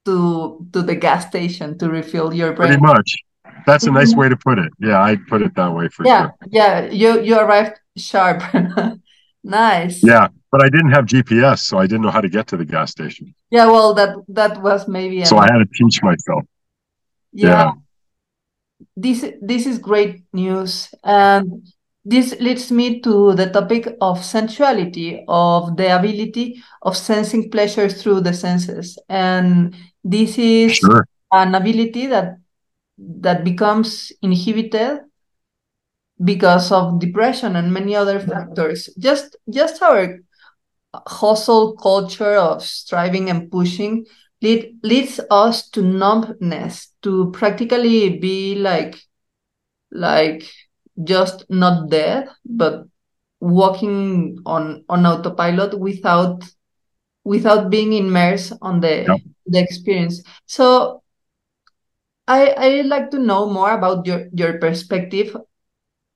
to 0.05 0.68
to 0.72 0.83
the 0.83 0.94
gas 0.94 1.27
station 1.27 1.79
to 1.79 1.88
refill 1.88 2.33
your 2.33 2.53
brain. 2.53 2.68
Pretty 2.68 2.83
much. 2.83 3.16
That's 3.66 3.85
a 3.85 3.87
mm-hmm. 3.87 3.98
nice 3.98 4.14
way 4.14 4.29
to 4.29 4.37
put 4.37 4.59
it. 4.59 4.72
Yeah 4.79 5.01
i'd 5.03 5.27
put 5.27 5.42
it 5.42 5.55
that 5.57 5.72
way 5.72 5.88
for 5.88 6.07
yeah 6.07 6.22
sure. 6.22 6.35
yeah 6.51 6.75
you 6.90 7.20
you 7.20 7.38
arrived 7.38 7.81
sharp. 7.96 8.42
Nice. 9.44 10.05
Yeah 10.05 10.29
but 10.53 10.62
i 10.62 10.68
didn't 10.68 10.92
have 10.96 11.05
gps 11.12 11.61
so 11.68 11.79
i 11.79 11.87
didn't 11.88 12.03
know 12.03 12.14
how 12.16 12.20
to 12.20 12.29
get 12.29 12.46
to 12.53 12.57
the 12.57 12.64
gas 12.64 12.92
station. 12.92 13.35
Yeah 13.51 13.66
well 13.66 13.92
that 13.94 14.11
that 14.29 14.62
was 14.62 14.87
maybe 14.87 15.25
so 15.25 15.38
i 15.38 15.46
had 15.51 15.59
to 15.64 15.68
teach 15.79 16.01
myself. 16.03 16.42
Yeah. 17.33 17.48
yeah 17.48 17.70
this 18.96 19.24
this 19.40 19.66
is 19.66 19.78
great 19.78 20.22
news. 20.33 20.88
And 21.05 21.68
this 22.05 22.38
leads 22.40 22.70
me 22.70 23.00
to 23.00 23.35
the 23.35 23.50
topic 23.50 23.96
of 24.00 24.24
sensuality 24.24 25.24
of 25.28 25.76
the 25.76 25.94
ability 25.96 26.62
of 26.83 26.96
sensing 26.96 27.50
pleasure 27.50 27.88
through 27.88 28.20
the 28.20 28.35
senses. 28.35 28.98
And 29.09 29.76
this 30.02 30.37
is 30.38 30.74
sure. 30.74 31.07
an 31.33 31.55
ability 31.55 32.07
that 32.09 32.38
that 32.98 33.44
becomes 33.44 34.12
inhibited 34.22 35.00
because 36.22 36.70
of 36.70 37.00
depression 37.00 37.57
and 37.57 37.72
many 37.72 37.96
other 37.96 38.20
factors. 38.20 38.88
Just 38.98 39.37
just 39.48 39.83
our 39.83 40.18
hustle 41.07 41.74
culture 41.76 42.37
of 42.37 42.62
striving 42.62 43.31
and 43.31 43.50
pushing 43.50 44.05
lead, 44.42 44.78
leads 44.83 45.20
us 45.31 45.68
to 45.70 45.83
numbness 45.83 46.92
to 47.02 47.31
practically 47.31 48.18
be 48.18 48.57
like 48.57 48.96
like 49.90 50.44
just 51.02 51.44
not 51.48 51.88
dead 51.88 52.28
but 52.44 52.85
walking 53.40 54.38
on 54.46 54.85
on 54.88 55.07
autopilot 55.07 55.78
without 55.78 56.42
without 57.24 57.70
being 57.70 57.92
immersed 57.92 58.52
on 58.62 58.81
the 58.81 59.05
yep. 59.09 59.20
the 59.46 59.59
experience 59.59 60.22
so 60.46 61.02
i 62.26 62.55
i 62.57 62.81
like 62.83 63.11
to 63.11 63.18
know 63.18 63.46
more 63.46 63.72
about 63.72 64.07
your 64.07 64.26
your 64.35 64.59
perspective 64.59 65.37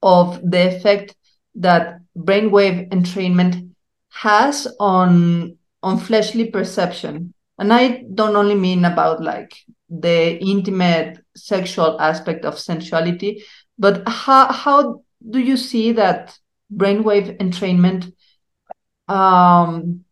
of 0.02 0.40
the 0.42 0.76
effect 0.76 1.14
that 1.54 2.00
brainwave 2.16 2.88
entrainment 2.90 3.70
has 4.10 4.68
on 4.78 5.56
on 5.82 5.98
fleshly 5.98 6.46
perception 6.50 7.34
and 7.58 7.72
i 7.72 8.02
don't 8.14 8.36
only 8.36 8.54
mean 8.54 8.84
about 8.84 9.22
like 9.22 9.54
the 9.88 10.36
intimate 10.38 11.18
sexual 11.36 12.00
aspect 12.00 12.44
of 12.44 12.54
sensuality 12.54 13.42
but 13.78 14.06
how 14.08 14.50
how 14.52 15.02
do 15.30 15.38
you 15.38 15.56
see 15.56 15.92
that 15.92 16.36
brainwave 16.74 17.36
entrainment 17.38 18.12
um, 19.08 20.04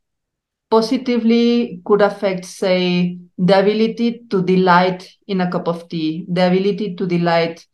positively 0.71 1.81
could 1.85 2.03
affect, 2.03 2.45
say, 2.45 3.19
the 3.39 3.59
ability 3.59 4.23
to 4.31 4.43
delight 4.43 5.09
in 5.27 5.41
a 5.41 5.51
cup 5.51 5.69
of 5.69 5.89
tea, 5.89 6.25
the 6.29 6.47
ability 6.47 6.95
to 6.97 7.07
delight 7.07 7.67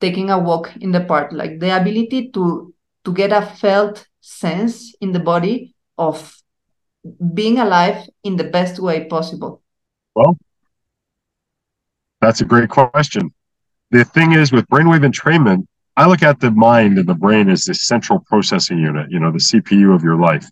taking 0.00 0.30
a 0.30 0.38
walk 0.38 0.74
in 0.80 0.92
the 0.92 1.00
park, 1.00 1.32
like 1.32 1.58
the 1.58 1.74
ability 1.76 2.30
to 2.30 2.74
to 3.04 3.12
get 3.12 3.32
a 3.32 3.42
felt 3.42 4.06
sense 4.20 4.94
in 5.00 5.12
the 5.12 5.18
body 5.18 5.74
of 5.98 6.34
being 7.34 7.58
alive 7.58 8.08
in 8.24 8.36
the 8.36 8.44
best 8.44 8.78
way 8.78 9.04
possible? 9.04 9.62
Well, 10.14 10.36
that's 12.20 12.40
a 12.40 12.44
great 12.44 12.68
question 12.68 13.32
the 13.92 14.04
thing 14.04 14.32
is 14.32 14.50
with 14.50 14.66
brainwave 14.68 15.04
entrainment, 15.04 15.66
I 15.96 16.08
look 16.08 16.22
at 16.22 16.40
the 16.40 16.50
mind 16.50 16.98
and 16.98 17.06
the 17.06 17.14
brain 17.14 17.50
as 17.50 17.64
the 17.64 17.74
central 17.74 18.18
processing 18.20 18.78
unit, 18.78 19.10
you 19.10 19.20
know, 19.20 19.30
the 19.30 19.38
CPU 19.38 19.94
of 19.94 20.02
your 20.02 20.18
life. 20.18 20.48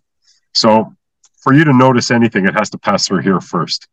So 0.53 0.93
for 1.41 1.53
you 1.53 1.63
to 1.63 1.73
notice 1.73 2.11
anything, 2.11 2.45
it 2.45 2.53
has 2.53 2.69
to 2.69 2.77
pass 2.77 3.07
through 3.07 3.23
here 3.23 3.41
first. 3.41 3.87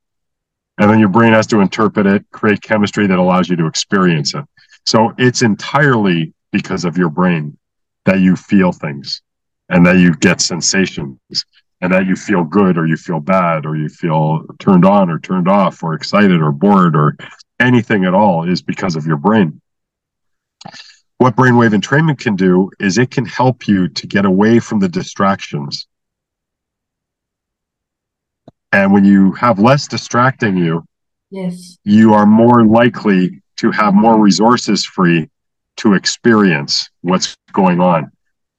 And 0.76 0.90
then 0.90 1.00
your 1.00 1.08
brain 1.08 1.32
has 1.32 1.46
to 1.48 1.60
interpret 1.60 2.06
it, 2.06 2.26
create 2.30 2.60
chemistry 2.60 3.06
that 3.06 3.18
allows 3.18 3.48
you 3.48 3.56
to 3.56 3.66
experience 3.66 4.34
it. 4.34 4.44
So 4.86 5.14
it's 5.16 5.40
entirely 5.40 6.34
because 6.52 6.84
of 6.84 6.98
your 6.98 7.08
brain 7.08 7.56
that 8.04 8.20
you 8.20 8.36
feel 8.36 8.72
things 8.72 9.22
and 9.70 9.84
that 9.86 9.96
you 9.96 10.14
get 10.14 10.42
sensations 10.42 11.18
and 11.80 11.92
that 11.92 12.06
you 12.06 12.16
feel 12.16 12.44
good 12.44 12.76
or 12.76 12.86
you 12.86 12.96
feel 12.96 13.20
bad 13.20 13.64
or 13.64 13.76
you 13.76 13.88
feel 13.88 14.44
turned 14.58 14.84
on 14.84 15.10
or 15.10 15.18
turned 15.18 15.48
off 15.48 15.82
or 15.82 15.94
excited 15.94 16.40
or 16.40 16.50
bored 16.50 16.96
or 16.96 17.16
anything 17.60 18.04
at 18.04 18.14
all 18.14 18.48
is 18.48 18.62
because 18.62 18.96
of 18.96 19.06
your 19.06 19.16
brain. 19.16 19.60
What 21.18 21.36
brainwave 21.36 21.74
entrainment 21.74 22.18
can 22.18 22.36
do 22.36 22.70
is 22.78 22.98
it 22.98 23.10
can 23.10 23.24
help 23.24 23.66
you 23.66 23.88
to 23.88 24.06
get 24.06 24.24
away 24.24 24.60
from 24.60 24.78
the 24.78 24.88
distractions. 24.88 25.86
And 28.72 28.92
when 28.92 29.04
you 29.04 29.32
have 29.32 29.58
less 29.58 29.88
distracting 29.88 30.56
you, 30.56 30.84
yes, 31.30 31.78
you 31.84 32.14
are 32.14 32.26
more 32.26 32.64
likely 32.64 33.42
to 33.56 33.70
have 33.72 33.94
more 33.94 34.20
resources 34.20 34.84
free 34.84 35.28
to 35.78 35.94
experience 35.94 36.88
what's 37.00 37.36
going 37.52 37.80
on. 37.80 38.10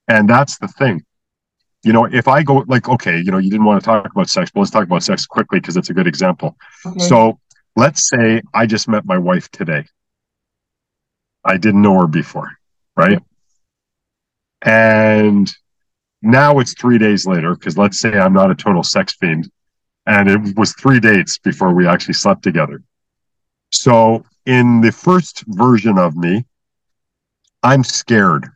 And 0.08 0.28
that's 0.28 0.58
the 0.58 0.68
thing. 0.68 1.04
You 1.82 1.92
know, 1.92 2.04
if 2.04 2.28
I 2.28 2.42
go 2.42 2.64
like, 2.66 2.88
okay, 2.88 3.18
you 3.18 3.30
know, 3.30 3.38
you 3.38 3.50
didn't 3.50 3.64
want 3.64 3.82
to 3.82 3.84
talk 3.84 4.10
about 4.10 4.28
sex, 4.28 4.50
but 4.50 4.60
let's 4.60 4.70
talk 4.70 4.84
about 4.84 5.02
sex 5.02 5.26
quickly 5.26 5.60
because 5.60 5.76
it's 5.76 5.90
a 5.90 5.94
good 5.94 6.06
example. 6.06 6.56
Okay. 6.84 6.98
So 6.98 7.38
let's 7.76 8.08
say 8.08 8.42
I 8.52 8.66
just 8.66 8.88
met 8.88 9.06
my 9.06 9.16
wife 9.16 9.50
today. 9.50 9.86
I 11.44 11.56
didn't 11.56 11.80
know 11.80 11.98
her 12.00 12.06
before, 12.06 12.50
right? 12.96 13.22
And 14.62 15.50
now 16.20 16.58
it's 16.58 16.74
three 16.74 16.98
days 16.98 17.26
later, 17.26 17.54
because 17.54 17.78
let's 17.78 17.98
say 17.98 18.12
I'm 18.12 18.34
not 18.34 18.50
a 18.50 18.54
total 18.54 18.82
sex 18.82 19.14
fiend, 19.14 19.50
and 20.06 20.28
it 20.28 20.58
was 20.58 20.74
three 20.74 21.00
dates 21.00 21.38
before 21.38 21.72
we 21.72 21.86
actually 21.86 22.14
slept 22.14 22.42
together. 22.42 22.82
So, 23.72 24.24
in 24.44 24.80
the 24.80 24.92
first 24.92 25.44
version 25.46 25.98
of 25.98 26.16
me, 26.16 26.44
I'm 27.62 27.84
scared 27.84 28.50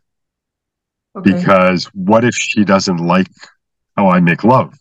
okay. 1.17 1.33
because 1.33 1.87
what 1.95 2.25
if 2.25 2.35
she 2.35 2.65
doesn't 2.65 2.99
like 2.99 3.29
how 3.97 4.09
I 4.09 4.21
make 4.21 4.45
love? 4.45 4.79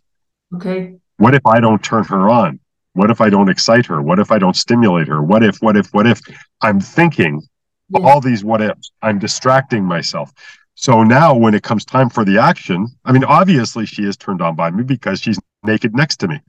Okay. 0.55 0.95
What 1.17 1.35
if 1.35 1.45
I 1.45 1.59
don't 1.59 1.83
turn 1.83 2.03
her 2.05 2.29
on? 2.29 2.59
What 2.93 3.09
if 3.09 3.21
I 3.21 3.29
don't 3.29 3.49
excite 3.49 3.85
her? 3.87 4.01
What 4.01 4.19
if 4.19 4.31
I 4.31 4.37
don't 4.37 4.55
stimulate 4.55 5.07
her? 5.07 5.21
What 5.21 5.43
if, 5.43 5.57
what 5.57 5.75
if, 5.75 5.87
what 5.93 6.05
if? 6.05 6.19
I'm 6.61 6.79
thinking 6.79 7.41
yeah. 7.89 8.05
all 8.05 8.21
these 8.21 8.43
what 8.43 8.61
ifs. 8.61 8.91
I'm 9.01 9.19
distracting 9.19 9.83
myself. 9.83 10.31
So 10.75 11.03
now 11.03 11.35
when 11.35 11.53
it 11.53 11.63
comes 11.63 11.85
time 11.85 12.09
for 12.09 12.25
the 12.25 12.37
action, 12.37 12.87
I 13.05 13.11
mean, 13.11 13.23
obviously 13.23 13.85
she 13.85 14.03
is 14.03 14.17
turned 14.17 14.41
on 14.41 14.55
by 14.55 14.71
me 14.71 14.83
because 14.83 15.21
she's 15.21 15.39
naked 15.63 15.95
next 15.95 16.17
to 16.17 16.27
me, 16.27 16.39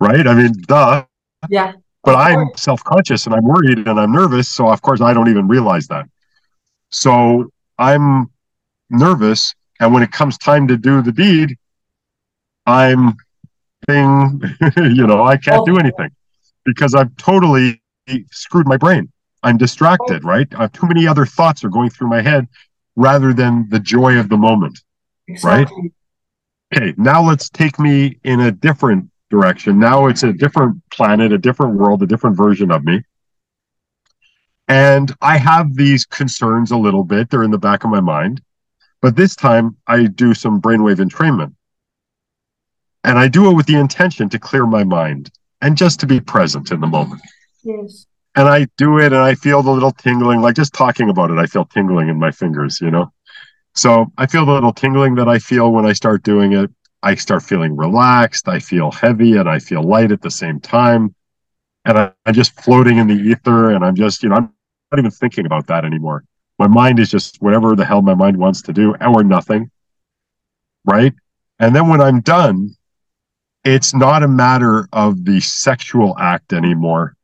right? 0.00 0.26
I 0.26 0.34
mean, 0.34 0.52
duh. 0.62 1.04
Yeah. 1.48 1.72
But 2.04 2.16
I'm 2.16 2.48
self 2.56 2.82
conscious 2.82 3.26
and 3.26 3.34
I'm 3.34 3.44
worried 3.44 3.86
and 3.86 4.00
I'm 4.00 4.12
nervous. 4.12 4.48
So, 4.48 4.68
of 4.68 4.82
course, 4.82 5.00
I 5.00 5.14
don't 5.14 5.28
even 5.28 5.46
realize 5.46 5.86
that. 5.88 6.06
So 6.90 7.50
I'm 7.78 8.30
nervous. 8.92 9.54
And 9.80 9.92
when 9.92 10.02
it 10.02 10.12
comes 10.12 10.38
time 10.38 10.68
to 10.68 10.76
do 10.76 11.02
the 11.02 11.12
deed, 11.12 11.56
I'm 12.66 13.16
thing, 13.86 14.40
you 14.76 15.06
know, 15.06 15.24
I 15.24 15.36
can't 15.36 15.66
do 15.66 15.78
anything 15.78 16.10
because 16.64 16.94
I've 16.94 17.16
totally 17.16 17.82
screwed 18.30 18.66
my 18.66 18.76
brain. 18.76 19.10
I'm 19.42 19.56
distracted, 19.56 20.24
right? 20.24 20.46
Uh, 20.54 20.68
too 20.68 20.86
many 20.86 21.06
other 21.06 21.26
thoughts 21.26 21.64
are 21.64 21.68
going 21.68 21.90
through 21.90 22.08
my 22.08 22.22
head 22.22 22.46
rather 22.94 23.32
than 23.32 23.68
the 23.70 23.80
joy 23.80 24.18
of 24.18 24.28
the 24.28 24.36
moment, 24.36 24.80
exactly. 25.26 25.90
right? 26.72 26.80
Okay, 26.82 26.94
now 26.96 27.22
let's 27.26 27.50
take 27.50 27.78
me 27.78 28.18
in 28.22 28.40
a 28.40 28.52
different 28.52 29.10
direction. 29.30 29.78
Now 29.78 30.06
it's 30.06 30.22
a 30.22 30.32
different 30.32 30.80
planet, 30.90 31.32
a 31.32 31.38
different 31.38 31.74
world, 31.74 32.02
a 32.02 32.06
different 32.06 32.36
version 32.36 32.70
of 32.70 32.84
me. 32.84 33.02
And 34.68 35.12
I 35.20 35.38
have 35.38 35.74
these 35.74 36.04
concerns 36.04 36.70
a 36.70 36.76
little 36.76 37.04
bit. 37.04 37.28
They're 37.28 37.42
in 37.42 37.50
the 37.50 37.58
back 37.58 37.84
of 37.84 37.90
my 37.90 38.00
mind. 38.00 38.40
But 39.02 39.16
this 39.16 39.34
time 39.34 39.76
I 39.88 40.06
do 40.06 40.32
some 40.32 40.62
brainwave 40.62 40.98
entrainment. 40.98 41.54
And 43.04 43.18
I 43.18 43.26
do 43.26 43.50
it 43.50 43.54
with 43.54 43.66
the 43.66 43.74
intention 43.74 44.28
to 44.28 44.38
clear 44.38 44.64
my 44.64 44.84
mind 44.84 45.30
and 45.60 45.76
just 45.76 45.98
to 46.00 46.06
be 46.06 46.20
present 46.20 46.70
in 46.70 46.80
the 46.80 46.86
moment. 46.86 47.20
Yes. 47.64 48.06
And 48.36 48.48
I 48.48 48.68
do 48.78 48.98
it 48.98 49.12
and 49.12 49.20
I 49.20 49.34
feel 49.34 49.62
the 49.62 49.72
little 49.72 49.90
tingling, 49.90 50.40
like 50.40 50.54
just 50.54 50.72
talking 50.72 51.10
about 51.10 51.30
it, 51.30 51.38
I 51.38 51.46
feel 51.46 51.64
tingling 51.64 52.08
in 52.08 52.18
my 52.18 52.30
fingers, 52.30 52.80
you 52.80 52.92
know? 52.92 53.12
So 53.74 54.06
I 54.18 54.26
feel 54.26 54.46
the 54.46 54.52
little 54.52 54.72
tingling 54.72 55.16
that 55.16 55.28
I 55.28 55.40
feel 55.40 55.72
when 55.72 55.84
I 55.84 55.92
start 55.92 56.22
doing 56.22 56.52
it. 56.52 56.70
I 57.02 57.16
start 57.16 57.42
feeling 57.42 57.76
relaxed. 57.76 58.48
I 58.48 58.60
feel 58.60 58.92
heavy 58.92 59.36
and 59.36 59.48
I 59.48 59.58
feel 59.58 59.82
light 59.82 60.12
at 60.12 60.22
the 60.22 60.30
same 60.30 60.60
time. 60.60 61.14
And 61.84 61.98
I, 61.98 62.12
am 62.26 62.34
just 62.34 62.58
floating 62.60 62.98
in 62.98 63.08
the 63.08 63.14
ether 63.14 63.70
and 63.72 63.84
I'm 63.84 63.96
just, 63.96 64.22
you 64.22 64.28
know, 64.28 64.36
I'm 64.36 64.52
not 64.92 64.98
even 65.00 65.10
thinking 65.10 65.44
about 65.44 65.66
that 65.66 65.84
anymore. 65.84 66.24
My 66.58 66.66
mind 66.66 66.98
is 66.98 67.10
just 67.10 67.40
whatever 67.40 67.74
the 67.74 67.84
hell 67.84 68.02
my 68.02 68.14
mind 68.14 68.36
wants 68.36 68.62
to 68.62 68.72
do 68.72 68.94
or 69.00 69.24
nothing. 69.24 69.70
Right. 70.84 71.14
And 71.58 71.74
then 71.74 71.88
when 71.88 72.00
I'm 72.00 72.20
done, 72.20 72.74
it's 73.64 73.94
not 73.94 74.22
a 74.22 74.28
matter 74.28 74.88
of 74.92 75.24
the 75.24 75.40
sexual 75.40 76.16
act 76.18 76.52
anymore. 76.52 77.16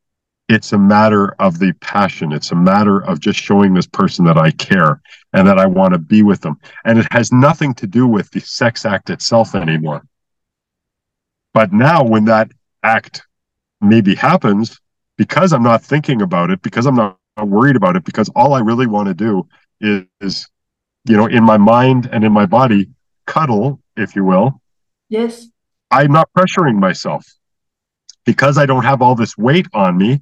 It's 0.47 0.73
a 0.73 0.79
matter 0.79 1.35
of 1.39 1.59
the 1.59 1.73
passion. 1.73 2.31
It's 2.31 2.51
a 2.51 2.55
matter 2.55 3.03
of 3.03 3.19
just 3.19 3.39
showing 3.39 3.73
this 3.73 3.85
person 3.85 4.25
that 4.25 4.37
I 4.37 4.49
care 4.51 4.99
and 5.33 5.47
that 5.47 5.59
I 5.59 5.67
want 5.67 5.93
to 5.93 5.99
be 5.99 6.23
with 6.23 6.41
them. 6.41 6.57
And 6.85 6.97
it 6.97 7.05
has 7.11 7.31
nothing 7.31 7.75
to 7.75 7.87
do 7.87 8.07
with 8.07 8.31
the 8.31 8.39
sex 8.39 8.83
act 8.83 9.11
itself 9.11 9.53
anymore. 9.53 10.01
But 11.53 11.71
now, 11.71 12.03
when 12.03 12.25
that 12.25 12.49
act 12.81 13.21
maybe 13.79 14.15
happens, 14.15 14.79
because 15.17 15.53
I'm 15.53 15.63
not 15.63 15.83
thinking 15.83 16.21
about 16.21 16.49
it, 16.49 16.61
because 16.61 16.87
I'm 16.87 16.95
not 16.95 17.18
worried 17.45 17.75
about 17.75 17.95
it, 17.95 18.03
because 18.03 18.29
all 18.35 18.53
I 18.53 18.59
really 18.59 18.87
want 18.87 19.07
to 19.07 19.13
do 19.13 19.47
is, 19.81 20.05
is, 20.21 20.47
you 21.05 21.15
know, 21.17 21.27
in 21.27 21.43
my 21.43 21.57
mind 21.57 22.09
and 22.11 22.23
in 22.23 22.31
my 22.31 22.45
body, 22.45 22.89
cuddle, 23.25 23.79
if 23.95 24.15
you 24.15 24.23
will. 24.25 24.61
Yes. 25.09 25.47
I'm 25.91 26.11
not 26.11 26.29
pressuring 26.37 26.75
myself 26.75 27.25
because 28.25 28.57
I 28.57 28.65
don't 28.65 28.83
have 28.83 29.01
all 29.01 29.15
this 29.15 29.37
weight 29.37 29.67
on 29.73 29.97
me. 29.97 30.21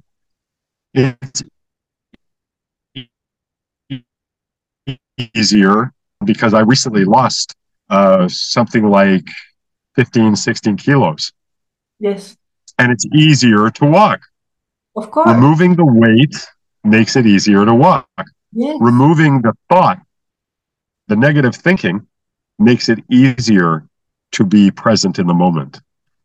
It's 0.94 1.42
easier 5.34 5.92
because 6.24 6.54
I 6.54 6.60
recently 6.60 7.04
lost 7.04 7.54
uh, 7.90 8.28
something 8.28 8.88
like 8.88 9.26
15, 9.96 10.36
16 10.36 10.76
kilos. 10.76 11.32
Yes. 11.98 12.36
And 12.78 12.92
it's 12.92 13.04
easier 13.14 13.70
to 13.70 13.84
walk. 13.84 14.20
Of 14.96 15.10
course. 15.10 15.28
Removing 15.28 15.76
the 15.76 15.84
weight 15.84 16.34
makes 16.84 17.16
it 17.16 17.26
easier 17.26 17.64
to 17.64 17.74
walk. 17.74 18.08
Yes. 18.52 18.78
Removing 18.80 19.42
the 19.42 19.52
thought, 19.68 20.00
the 21.08 21.16
negative 21.16 21.54
thinking, 21.54 22.06
makes 22.58 22.88
it 22.88 22.98
easier 23.10 23.86
to 24.32 24.44
be 24.44 24.70
present 24.70 25.18
in 25.18 25.26
the 25.26 25.34
moment. 25.34 25.80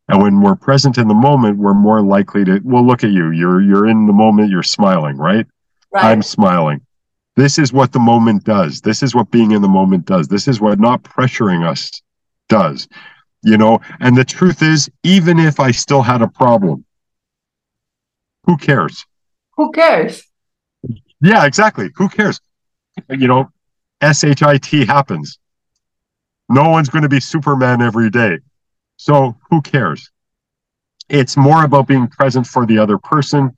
And 0.10 0.22
when 0.22 0.42
we're 0.42 0.56
present 0.56 0.98
in 0.98 1.08
the 1.08 1.14
moment, 1.14 1.58
we're 1.58 1.74
more 1.74 2.02
likely 2.02 2.44
to 2.46 2.60
well 2.64 2.86
look 2.86 3.04
at 3.04 3.12
you. 3.12 3.32
You're 3.32 3.62
you're 3.62 3.88
in 3.88 4.06
the 4.06 4.14
moment, 4.14 4.50
you're 4.50 4.64
smiling, 4.64 5.18
right? 5.18 5.46
Right. 5.92 6.06
I'm 6.06 6.22
smiling. 6.22 6.82
This 7.36 7.58
is 7.58 7.74
what 7.74 7.94
the 7.94 8.00
moment 8.00 8.44
does. 8.44 8.82
This 8.82 9.02
is 9.02 9.16
what 9.16 9.32
being 9.32 9.52
in 9.52 9.62
the 9.62 9.68
moment 9.68 10.06
does. 10.06 10.28
This 10.28 10.48
is 10.48 10.60
what 10.60 10.80
not 10.80 11.04
pressuring 11.04 11.66
us 11.66 12.02
does. 12.50 12.88
You 13.44 13.58
know, 13.58 13.82
and 14.00 14.16
the 14.16 14.24
truth 14.24 14.62
is, 14.62 14.90
even 15.04 15.40
if 15.40 15.60
I 15.60 15.72
still 15.72 16.02
had 16.02 16.22
a 16.22 16.28
problem, 16.28 16.86
who 18.46 18.58
cares? 18.58 19.06
Who 19.58 19.72
cares? 19.72 20.24
Yeah, 21.24 21.46
exactly. 21.46 21.90
Who 21.96 22.10
cares? 22.10 22.42
You 23.10 23.28
know, 23.28 23.50
SHIT 24.02 24.88
happens. 24.88 25.40
No 26.50 26.70
one's 26.70 26.90
going 26.90 27.04
to 27.04 27.10
be 27.10 27.22
Superman 27.22 27.82
every 27.82 28.10
day. 28.10 28.40
So 28.98 29.38
who 29.50 29.62
cares? 29.62 30.12
It's 31.08 31.38
more 31.38 31.64
about 31.64 31.88
being 31.88 32.08
present 32.08 32.46
for 32.46 32.66
the 32.66 32.78
other 32.78 32.98
person, 32.98 33.56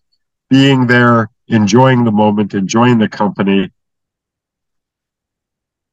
being 0.49 0.85
there, 0.85 1.29
enjoying 1.47 2.03
the 2.03 2.11
moment, 2.11 2.53
enjoying 2.53 2.99
the 2.99 3.09
company. 3.09 3.71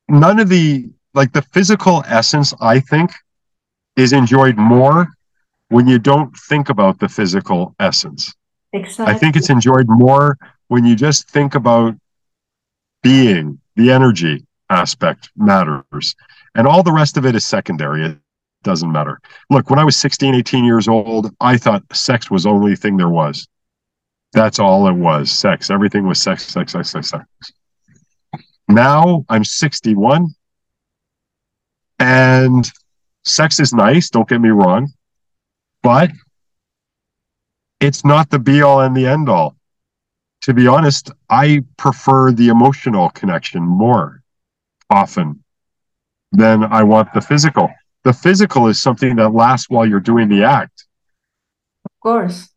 None 0.08 0.40
of 0.40 0.50
the, 0.50 0.90
like 1.14 1.32
the 1.32 1.42
physical 1.42 2.04
essence, 2.06 2.52
I 2.60 2.80
think, 2.80 3.12
is 3.96 4.12
enjoyed 4.12 4.58
more 4.58 5.08
when 5.68 5.86
you 5.86 5.98
don't 5.98 6.36
think 6.36 6.68
about 6.68 6.98
the 6.98 7.08
physical 7.08 7.74
essence. 7.80 8.34
Exactly. 8.74 9.14
I 9.14 9.18
think 9.18 9.36
it's 9.36 9.48
enjoyed 9.48 9.86
more 9.88 10.36
when 10.68 10.84
you 10.84 10.96
just 10.96 11.30
think 11.30 11.54
about 11.54 11.94
being, 13.02 13.60
the 13.76 13.90
energy 13.90 14.44
aspect 14.70 15.30
matters. 15.36 16.14
And 16.54 16.66
all 16.66 16.82
the 16.82 16.92
rest 16.92 17.16
of 17.16 17.26
it 17.26 17.34
is 17.34 17.46
secondary. 17.46 18.04
It 18.04 18.18
doesn't 18.62 18.90
matter. 18.90 19.20
Look, 19.50 19.70
when 19.70 19.78
I 19.78 19.84
was 19.84 19.96
16, 19.96 20.34
18 20.34 20.64
years 20.64 20.88
old, 20.88 21.34
I 21.40 21.56
thought 21.56 21.82
sex 21.92 22.30
was 22.30 22.44
the 22.44 22.50
only 22.50 22.76
thing 22.76 22.96
there 22.96 23.08
was. 23.08 23.46
That's 24.32 24.58
all 24.58 24.88
it 24.88 24.94
was 24.94 25.30
sex. 25.30 25.70
Everything 25.70 26.06
was 26.06 26.20
sex, 26.20 26.46
sex, 26.46 26.72
sex, 26.72 26.90
sex, 26.90 27.10
sex. 27.10 27.24
Now 28.68 29.24
I'm 29.28 29.44
61 29.44 30.34
and 31.98 32.70
sex 33.24 33.60
is 33.60 33.72
nice, 33.72 34.10
don't 34.10 34.28
get 34.28 34.40
me 34.40 34.48
wrong, 34.48 34.88
but 35.82 36.10
it's 37.80 38.04
not 38.04 38.30
the 38.30 38.38
be 38.38 38.62
all 38.62 38.80
and 38.80 38.96
the 38.96 39.06
end 39.06 39.28
all. 39.28 39.56
To 40.42 40.54
be 40.54 40.66
honest, 40.66 41.10
I 41.30 41.62
prefer 41.76 42.32
the 42.32 42.48
emotional 42.48 43.10
connection 43.10 43.62
more 43.62 44.22
often 44.90 45.42
than 46.32 46.64
I 46.64 46.82
want 46.82 47.12
the 47.14 47.20
physical. 47.20 47.70
The 48.04 48.12
physical 48.12 48.66
is 48.66 48.80
something 48.80 49.16
that 49.16 49.28
lasts 49.28 49.70
while 49.70 49.86
you're 49.86 50.00
doing 50.00 50.28
the 50.28 50.42
act. 50.42 50.86
Of 51.84 51.92
course. 52.00 52.48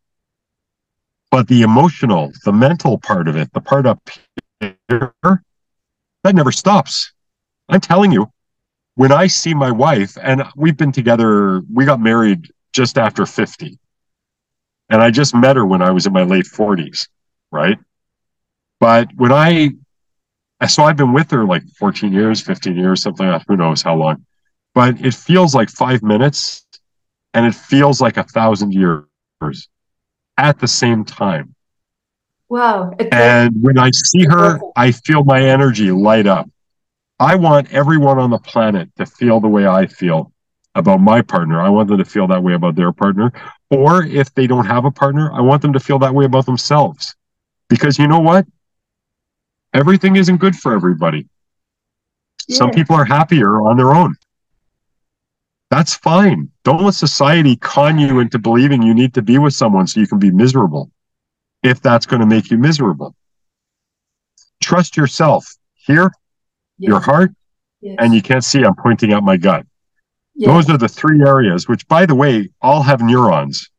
But 1.29 1.47
the 1.47 1.61
emotional, 1.61 2.31
the 2.43 2.53
mental 2.53 2.97
part 2.97 3.27
of 3.27 3.35
it, 3.35 3.53
the 3.53 3.61
part 3.61 3.85
up 3.85 3.99
here, 4.59 5.13
that 6.23 6.33
never 6.33 6.51
stops. 6.51 7.11
I'm 7.69 7.81
telling 7.81 8.11
you, 8.11 8.31
when 8.95 9.11
I 9.11 9.27
see 9.27 9.53
my 9.53 9.71
wife, 9.71 10.17
and 10.21 10.43
we've 10.55 10.77
been 10.77 10.91
together, 10.91 11.61
we 11.71 11.85
got 11.85 11.99
married 11.99 12.49
just 12.73 12.97
after 12.97 13.25
50. 13.25 13.77
And 14.89 15.01
I 15.01 15.11
just 15.11 15.35
met 15.35 15.57
her 15.57 15.65
when 15.65 15.81
I 15.81 15.91
was 15.91 16.05
in 16.05 16.13
my 16.13 16.23
late 16.23 16.45
40s, 16.45 17.07
right? 17.51 17.77
But 18.79 19.09
when 19.15 19.31
I, 19.31 19.71
so 20.67 20.83
I've 20.83 20.97
been 20.97 21.13
with 21.13 21.31
her 21.31 21.45
like 21.45 21.63
14 21.79 22.11
years, 22.11 22.41
15 22.41 22.75
years, 22.75 23.01
something 23.01 23.27
like 23.27 23.41
that, 23.41 23.45
who 23.47 23.57
knows 23.57 23.81
how 23.81 23.95
long. 23.95 24.25
But 24.73 24.99
it 25.01 25.13
feels 25.13 25.55
like 25.55 25.69
five 25.69 26.03
minutes 26.03 26.65
and 27.33 27.45
it 27.45 27.55
feels 27.55 28.01
like 28.01 28.17
a 28.17 28.23
thousand 28.23 28.73
years 28.73 29.05
at 30.37 30.59
the 30.59 30.67
same 30.67 31.05
time. 31.05 31.55
Wow. 32.49 32.91
And 33.11 33.61
when 33.61 33.77
I 33.77 33.89
see 33.91 34.25
her, 34.25 34.59
I 34.75 34.91
feel 34.91 35.23
my 35.23 35.41
energy 35.41 35.91
light 35.91 36.27
up. 36.27 36.49
I 37.19 37.35
want 37.35 37.71
everyone 37.73 38.19
on 38.19 38.29
the 38.29 38.39
planet 38.39 38.89
to 38.97 39.05
feel 39.05 39.39
the 39.39 39.47
way 39.47 39.65
I 39.65 39.87
feel 39.87 40.31
about 40.75 40.99
my 40.99 41.21
partner. 41.21 41.61
I 41.61 41.69
want 41.69 41.87
them 41.87 41.97
to 41.97 42.05
feel 42.05 42.27
that 42.27 42.43
way 42.43 42.53
about 42.53 42.75
their 42.75 42.91
partner. 42.91 43.31
Or 43.71 44.03
if 44.03 44.33
they 44.33 44.47
don't 44.47 44.65
have 44.65 44.85
a 44.85 44.91
partner, 44.91 45.31
I 45.31 45.41
want 45.41 45.61
them 45.61 45.73
to 45.73 45.79
feel 45.79 45.97
that 45.99 46.13
way 46.13 46.25
about 46.25 46.45
themselves. 46.45 47.15
Because 47.69 47.97
you 47.97 48.07
know 48.07 48.19
what? 48.19 48.45
Everything 49.73 50.15
isn't 50.15 50.37
good 50.37 50.55
for 50.55 50.73
everybody. 50.73 51.27
Yeah. 52.47 52.57
Some 52.57 52.71
people 52.71 52.95
are 52.95 53.05
happier 53.05 53.61
on 53.61 53.77
their 53.77 53.93
own. 53.93 54.15
That's 55.71 55.95
fine. 55.95 56.49
Don't 56.63 56.83
let 56.83 56.93
society 56.93 57.55
con 57.55 57.97
you 57.97 58.19
into 58.19 58.39
believing 58.39 58.81
you 58.81 58.93
need 58.93 59.13
to 59.15 59.21
be 59.21 59.37
with 59.39 59.53
someone 59.53 59.87
so 59.87 59.99
you 59.99 60.07
can 60.07 60.19
be 60.19 60.31
miserable 60.31 60.91
if 61.63 61.81
that's 61.81 62.05
going 62.05 62.19
to 62.19 62.25
make 62.25 62.51
you 62.51 62.57
miserable. 62.57 63.15
Trust 64.61 64.95
yourself 64.95 65.45
here, 65.73 66.11
yes. 66.77 66.89
your 66.89 66.99
heart, 66.99 67.31
yes. 67.81 67.95
and 67.99 68.13
you 68.13 68.21
can't 68.21 68.43
see 68.43 68.63
I'm 68.63 68.75
pointing 68.75 69.11
out 69.11 69.23
my 69.23 69.37
gut. 69.37 69.65
Yes. 70.35 70.47
Those 70.47 70.69
are 70.75 70.77
the 70.77 70.87
three 70.87 71.21
areas, 71.21 71.67
which, 71.67 71.87
by 71.87 72.05
the 72.05 72.15
way, 72.15 72.49
all 72.61 72.83
have 72.83 73.01
neurons, 73.01 73.69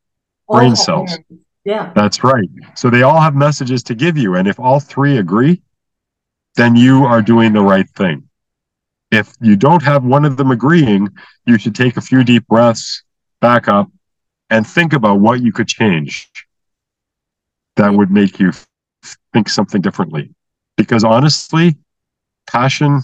all 0.47 0.57
brain 0.57 0.75
cells. 0.75 1.17
Neurons. 1.29 1.45
Yeah. 1.67 1.91
That's 1.93 2.23
right. 2.23 2.47
So 2.75 2.89
they 2.89 3.01
all 3.01 3.19
have 3.19 3.35
messages 3.35 3.83
to 3.83 3.93
give 3.93 4.17
you. 4.17 4.35
And 4.35 4.47
if 4.47 4.57
all 4.57 4.79
three 4.79 5.17
agree, 5.17 5.61
then 6.55 6.77
you 6.77 7.03
are 7.03 7.21
doing 7.21 7.51
the 7.51 7.61
right 7.61 7.89
thing. 7.89 8.29
If 9.11 9.33
you 9.41 9.57
don't 9.57 9.83
have 9.83 10.05
one 10.05 10.23
of 10.23 10.37
them 10.37 10.49
agreeing, 10.49 11.09
you 11.45 11.57
should 11.57 11.75
take 11.75 11.97
a 11.97 12.01
few 12.01 12.23
deep 12.23 12.47
breaths, 12.47 13.03
back 13.41 13.67
up, 13.67 13.91
and 14.49 14.65
think 14.65 14.93
about 14.93 15.19
what 15.19 15.41
you 15.41 15.51
could 15.51 15.67
change 15.67 16.31
that 17.75 17.93
would 17.93 18.11
make 18.11 18.39
you 18.39 18.53
think 19.33 19.49
something 19.49 19.81
differently. 19.81 20.33
Because 20.77 21.03
honestly, 21.03 21.75
passion 22.49 23.01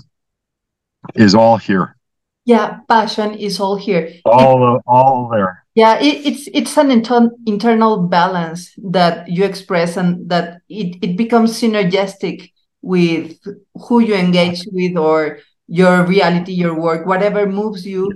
is 1.15 1.36
all 1.36 1.58
here. 1.58 1.97
Yeah, 2.45 2.79
passion 2.89 3.36
is 3.36 3.60
all 3.60 3.77
here. 3.77 4.15
All, 4.25 4.75
it, 4.75 4.82
all 4.86 5.29
there. 5.32 5.63
Yeah, 5.75 5.99
it, 5.99 6.25
it's 6.25 6.47
it's 6.53 6.77
an 6.77 6.91
inter- 6.91 7.32
internal 7.45 8.08
balance 8.08 8.73
that 8.84 9.29
you 9.29 9.45
express, 9.45 9.95
and 9.95 10.29
that 10.29 10.60
it, 10.67 10.97
it 11.01 11.17
becomes 11.17 11.60
synergistic 11.60 12.51
with 12.82 13.39
who 13.88 13.99
you 13.99 14.13
engage 14.13 14.67
with 14.71 14.97
or 14.97 15.39
your 15.67 16.03
reality, 16.03 16.51
your 16.51 16.77
work, 16.77 17.08
whatever 17.08 17.47
moves 17.47 17.88
you, 17.88 18.12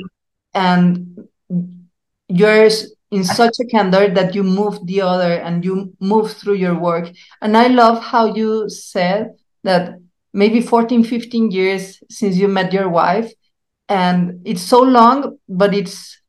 and 0.54 1.28
you're 2.28 2.70
in 3.12 3.24
such 3.24 3.56
a 3.62 3.66
candor 3.66 4.10
that 4.10 4.36
you 4.36 4.44
move 4.44 4.86
the 4.86 5.02
other 5.02 5.34
and 5.34 5.64
you 5.64 5.94
move 6.00 6.34
through 6.34 6.56
your 6.56 6.78
work. 6.78 7.10
And 7.42 7.56
I 7.56 7.68
love 7.68 8.04
how 8.04 8.36
you 8.36 8.70
said 8.70 9.36
that 9.64 10.00
maybe 10.34 10.62
14, 10.62 11.04
15 11.04 11.52
years 11.52 12.04
since 12.10 12.36
you 12.36 12.48
met 12.48 12.74
your 12.74 12.90
wife, 12.90 13.32
and 13.90 14.42
it's 14.46 14.62
so 14.62 14.82
long, 14.82 15.38
but 15.48 15.74
it's 15.74 16.22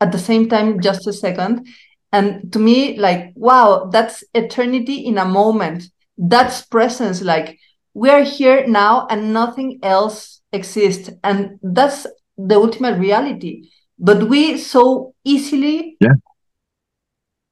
at 0.00 0.12
the 0.12 0.18
same 0.18 0.48
time 0.48 0.80
just 0.80 1.06
a 1.06 1.12
second. 1.12 1.66
And 2.12 2.52
to 2.52 2.58
me, 2.58 2.98
like, 2.98 3.32
wow, 3.34 3.88
that's 3.92 4.24
eternity 4.34 5.06
in 5.06 5.18
a 5.18 5.24
moment. 5.24 5.84
That's 6.18 6.62
presence. 6.62 7.22
Like, 7.22 7.58
we 7.94 8.10
are 8.10 8.22
here 8.22 8.66
now 8.66 9.06
and 9.08 9.32
nothing 9.32 9.78
else 9.82 10.40
exists 10.52 11.10
and 11.22 11.58
that's 11.62 12.06
the 12.36 12.56
ultimate 12.56 12.98
reality 12.98 13.68
but 13.98 14.28
we 14.28 14.56
so 14.56 15.14
easily 15.24 15.96
yeah 16.00 16.14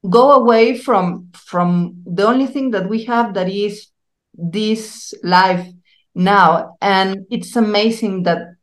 go 0.09 0.31
away 0.31 0.77
from 0.77 1.29
from 1.33 2.01
the 2.05 2.25
only 2.25 2.47
thing 2.47 2.71
that 2.71 2.87
we 2.87 3.03
have 3.03 3.33
that 3.33 3.49
is 3.49 3.87
this 4.33 5.13
life 5.23 5.67
now 6.15 6.77
and 6.81 7.25
it's 7.29 7.55
amazing 7.55 8.23
that 8.23 8.55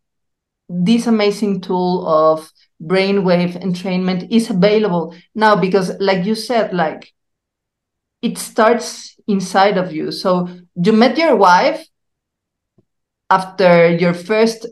this 0.69 1.07
amazing 1.07 1.61
tool 1.61 2.07
of 2.07 2.51
brainwave 2.83 3.61
entrainment 3.63 4.27
is 4.31 4.51
available 4.51 5.15
now 5.35 5.57
because 5.57 5.93
like 6.01 6.25
you 6.27 6.35
said 6.35 6.73
like 6.75 7.13
it 8.23 8.39
starts 8.39 9.17
inside 9.29 9.77
of 9.79 9.93
you. 9.93 10.11
So 10.11 10.49
you 10.75 10.93
met 10.93 11.17
your 11.19 11.37
wife 11.37 11.87
after 13.31 13.91
your 13.91 14.15
first 14.15 14.67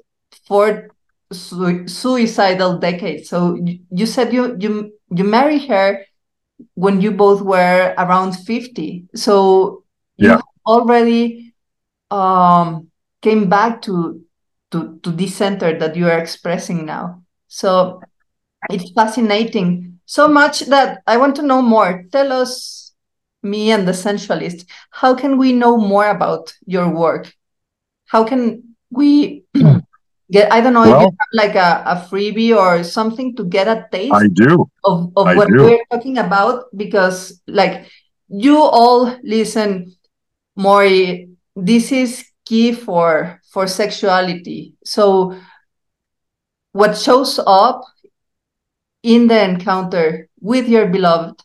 four 0.46 0.88
su- 1.32 1.86
suicidal 1.88 2.78
decade 2.78 3.26
so 3.26 3.54
you, 3.56 3.78
you 3.90 4.06
said 4.06 4.32
you 4.32 4.56
you 4.60 4.92
you 5.10 5.24
marry 5.24 5.58
her 5.66 6.04
when 6.74 7.00
you 7.00 7.10
both 7.10 7.40
were 7.42 7.94
around 7.98 8.32
50 8.32 9.06
so 9.14 9.82
Yeah. 10.16 10.36
you 10.36 10.42
already 10.66 11.54
um 12.10 12.88
came 13.22 13.48
back 13.48 13.82
to 13.82 14.20
to 14.74 14.98
to 15.06 15.10
this 15.14 15.36
center 15.36 15.78
that 15.78 15.94
you 15.94 16.10
are 16.10 16.18
expressing 16.18 16.84
now. 16.84 17.22
So 17.46 18.02
it's 18.68 18.90
fascinating. 18.90 20.00
So 20.04 20.26
much 20.26 20.66
that 20.66 20.98
i 21.06 21.16
want 21.16 21.36
to 21.36 21.46
know 21.46 21.62
more. 21.62 22.04
Tell 22.10 22.32
us 22.32 22.92
me 23.42 23.70
and 23.70 23.86
the 23.86 23.92
sensualist 23.94 24.66
how 24.90 25.14
can 25.14 25.38
we 25.38 25.52
know 25.52 25.78
more 25.78 26.08
about 26.10 26.52
your 26.66 26.90
work? 26.90 27.32
How 28.06 28.24
can 28.24 28.74
we 28.90 29.44
get 30.30 30.50
i 30.50 30.60
don't 30.60 30.72
know 30.72 30.82
if 30.82 31.00
you 31.00 31.12
have 31.20 31.34
like 31.34 31.54
a, 31.54 31.84
a 31.86 31.96
freebie 32.08 32.56
or 32.56 32.82
something 32.82 33.36
to 33.36 33.44
get 33.44 33.68
a 33.68 33.86
taste 33.92 34.14
I 34.14 34.26
do. 34.28 34.66
of, 34.82 35.12
of 35.16 35.26
I 35.26 35.36
what 35.36 35.48
do. 35.48 35.62
we're 35.62 35.84
talking 35.90 36.18
about 36.18 36.64
because 36.74 37.42
like 37.46 37.86
you 38.28 38.56
all 38.56 39.14
listen 39.22 39.94
Morry 40.56 41.28
this 41.54 41.92
is 41.92 42.24
key 42.46 42.72
for 42.72 43.40
for 43.54 43.68
sexuality. 43.68 44.74
So 44.84 45.38
what 46.72 46.98
shows 46.98 47.38
up 47.46 47.82
in 49.04 49.28
the 49.28 49.40
encounter 49.44 50.28
with 50.40 50.68
your 50.68 50.88
beloved 50.88 51.40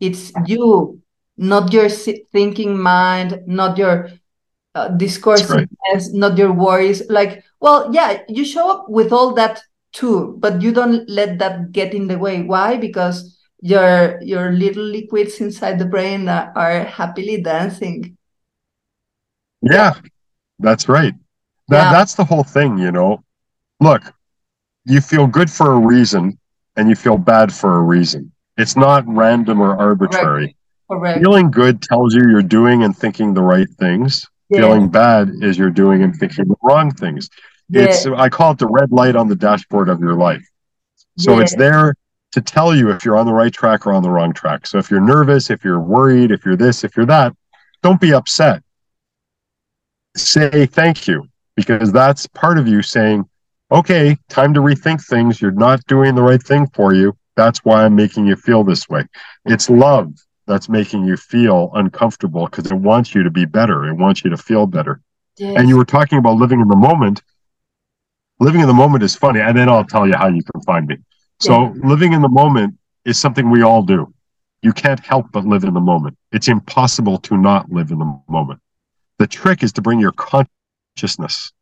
it's 0.00 0.32
you 0.46 1.02
not 1.36 1.70
your 1.72 1.90
thinking 2.32 2.78
mind 2.78 3.42
not 3.46 3.76
your 3.76 4.08
uh, 4.74 4.88
discoursiveness 4.88 6.14
not 6.14 6.38
your 6.38 6.52
worries. 6.52 7.02
Like 7.10 7.44
well 7.60 7.92
yeah 7.92 8.22
you 8.26 8.44
show 8.46 8.70
up 8.70 8.86
with 8.88 9.12
all 9.12 9.34
that 9.34 9.60
too 9.92 10.36
but 10.38 10.62
you 10.62 10.72
don't 10.72 11.06
let 11.10 11.38
that 11.40 11.72
get 11.72 11.92
in 11.92 12.06
the 12.06 12.16
way. 12.16 12.40
Why? 12.40 12.78
Because 12.78 13.36
your 13.60 14.18
your 14.22 14.52
little 14.52 14.84
liquids 14.84 15.40
inside 15.42 15.78
the 15.78 15.84
brain 15.84 16.26
are, 16.26 16.52
are 16.56 16.84
happily 16.84 17.42
dancing. 17.42 18.16
Yeah, 19.60 20.00
that's 20.58 20.88
right. 20.88 21.12
That 21.70 21.84
Yeah. 21.84 21.92
that's 21.92 22.14
the 22.14 22.24
whole 22.24 22.42
thing, 22.42 22.78
you 22.78 22.90
know. 22.90 23.22
Look, 23.78 24.02
you 24.84 25.00
feel 25.00 25.26
good 25.28 25.48
for 25.48 25.72
a 25.72 25.78
reason 25.78 26.36
and 26.76 26.88
you 26.88 26.96
feel 26.96 27.16
bad 27.16 27.52
for 27.52 27.78
a 27.78 27.82
reason. 27.82 28.32
It's 28.56 28.76
not 28.76 29.04
random 29.06 29.60
or 29.60 29.76
arbitrary. 29.76 30.56
correct 30.90 31.20
Feeling 31.20 31.52
good 31.52 31.80
tells 31.80 32.12
you 32.14 32.28
you're 32.28 32.42
doing 32.42 32.82
and 32.82 32.96
thinking 32.96 33.32
the 33.32 33.42
right 33.42 33.70
things. 33.78 34.26
Yeah. 34.48 34.62
Feeling 34.62 34.88
bad 34.88 35.30
is 35.40 35.56
you're 35.56 35.70
doing 35.70 36.02
and 36.02 36.14
thinking 36.14 36.48
the 36.48 36.56
wrong 36.62 36.90
things. 36.90 37.30
It's 37.72 38.04
I 38.04 38.28
call 38.28 38.50
it 38.50 38.58
the 38.58 38.66
red 38.66 38.90
light 38.90 39.14
on 39.14 39.28
the 39.28 39.36
dashboard 39.36 39.88
of 39.88 40.00
your 40.00 40.14
life. 40.14 40.44
So 41.18 41.36
Yeah. 41.36 41.42
it's 41.42 41.54
there 41.54 41.94
to 42.32 42.40
tell 42.40 42.74
you 42.74 42.90
if 42.90 43.04
you're 43.04 43.16
on 43.16 43.26
the 43.26 43.32
right 43.32 43.52
track 43.52 43.86
or 43.86 43.92
on 43.92 44.02
the 44.02 44.10
wrong 44.10 44.32
track. 44.32 44.66
So 44.66 44.78
if 44.78 44.90
you're 44.90 45.00
nervous, 45.00 45.50
if 45.50 45.62
you're 45.64 45.78
worried, 45.80 46.32
if 46.32 46.44
you're 46.44 46.56
this, 46.56 46.82
if 46.82 46.96
you're 46.96 47.06
that, 47.06 47.32
don't 47.84 48.00
be 48.00 48.12
upset. 48.12 48.64
Say 50.16 50.66
thank 50.66 51.06
you 51.06 51.29
because 51.66 51.92
that's 51.92 52.26
part 52.28 52.58
of 52.58 52.66
you 52.66 52.82
saying, 52.82 53.28
okay, 53.70 54.16
time 54.28 54.54
to 54.54 54.60
rethink 54.60 55.04
things. 55.04 55.40
You're 55.40 55.52
not 55.52 55.84
doing 55.86 56.14
the 56.14 56.22
right 56.22 56.42
thing 56.42 56.66
for 56.74 56.94
you. 56.94 57.16
That's 57.36 57.64
why 57.64 57.84
I'm 57.84 57.94
making 57.94 58.26
you 58.26 58.36
feel 58.36 58.64
this 58.64 58.88
way. 58.88 59.04
It's 59.46 59.70
love 59.70 60.12
that's 60.46 60.68
making 60.68 61.04
you 61.04 61.16
feel 61.16 61.70
uncomfortable 61.74 62.46
because 62.46 62.70
it 62.70 62.74
wants 62.74 63.14
you 63.14 63.22
to 63.22 63.30
be 63.30 63.44
better. 63.44 63.86
It 63.88 63.94
wants 63.94 64.24
you 64.24 64.30
to 64.30 64.36
feel 64.36 64.66
better. 64.66 65.00
Yes. 65.36 65.54
And 65.56 65.68
you 65.68 65.76
were 65.76 65.84
talking 65.84 66.18
about 66.18 66.36
living 66.36 66.60
in 66.60 66.68
the 66.68 66.76
moment. 66.76 67.22
Living 68.40 68.60
in 68.60 68.66
the 68.66 68.74
moment 68.74 69.02
is 69.02 69.14
funny, 69.14 69.40
and 69.40 69.56
then 69.56 69.68
I'll 69.68 69.84
tell 69.84 70.06
you 70.06 70.14
how 70.14 70.28
you 70.28 70.42
can 70.42 70.62
find 70.62 70.86
me. 70.86 70.96
So, 71.40 71.74
living 71.82 72.12
in 72.12 72.20
the 72.20 72.28
moment 72.28 72.74
is 73.04 73.18
something 73.18 73.50
we 73.50 73.62
all 73.62 73.82
do. 73.82 74.12
You 74.62 74.72
can't 74.72 75.00
help 75.00 75.30
but 75.32 75.46
live 75.46 75.64
in 75.64 75.72
the 75.72 75.80
moment. 75.80 76.16
It's 76.32 76.48
impossible 76.48 77.18
to 77.18 77.36
not 77.36 77.70
live 77.70 77.90
in 77.90 77.98
the 77.98 78.20
moment. 78.28 78.60
The 79.18 79.26
trick 79.26 79.62
is 79.62 79.72
to 79.74 79.82
bring 79.82 80.00
your 80.00 80.12
consciousness 80.96 81.52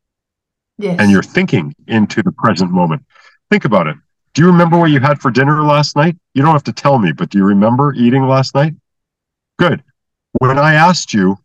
yes. 0.79 0.97
and 1.01 1.11
your 1.11 1.23
thinking 1.23 1.75
into 1.87 2.23
the 2.23 2.33
present 2.33 2.71
moment. 2.71 3.05
Think 3.51 3.65
about 3.65 3.87
it. 3.87 3.97
Do 4.35 4.43
you 4.43 4.49
remember 4.49 4.79
what 4.79 4.91
you 4.91 5.01
had 5.01 5.21
for 5.21 5.31
dinner 5.31 5.63
last 5.63 5.97
night? 5.97 6.17
You 6.35 6.43
don't 6.43 6.53
have 6.53 6.65
to 6.65 6.73
tell 6.73 6.99
me, 6.99 7.13
but 7.13 7.31
do 7.31 7.39
you 7.39 7.45
remember 7.45 7.93
eating 7.95 8.27
last 8.27 8.55
night? 8.55 8.75
Good. 9.59 9.83
When 10.41 10.59
I 10.59 10.75
asked 10.75 11.13
you, 11.13 11.39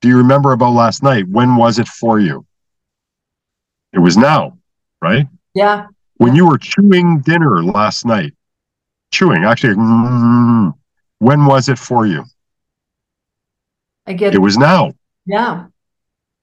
do 0.00 0.08
you 0.08 0.16
remember 0.16 0.52
about 0.52 0.72
last 0.72 1.02
night? 1.02 1.28
When 1.28 1.56
was 1.56 1.78
it 1.78 1.88
for 1.88 2.20
you? 2.20 2.46
It 3.92 3.98
was 3.98 4.16
now, 4.16 4.58
right? 5.02 5.26
yeah 5.54 5.86
When 6.18 6.36
you 6.36 6.46
were 6.46 6.58
chewing 6.58 7.20
dinner 7.20 7.62
last 7.64 8.06
night, 8.06 8.34
chewing, 9.10 9.44
actually, 9.44 9.74
mm, 9.74 10.72
when 11.18 11.46
was 11.46 11.68
it 11.68 11.78
for 11.78 12.06
you? 12.06 12.24
i 14.06 14.12
get 14.12 14.28
it. 14.28 14.36
It 14.36 14.38
was 14.38 14.56
now. 14.56 14.92
yeah 15.26 15.66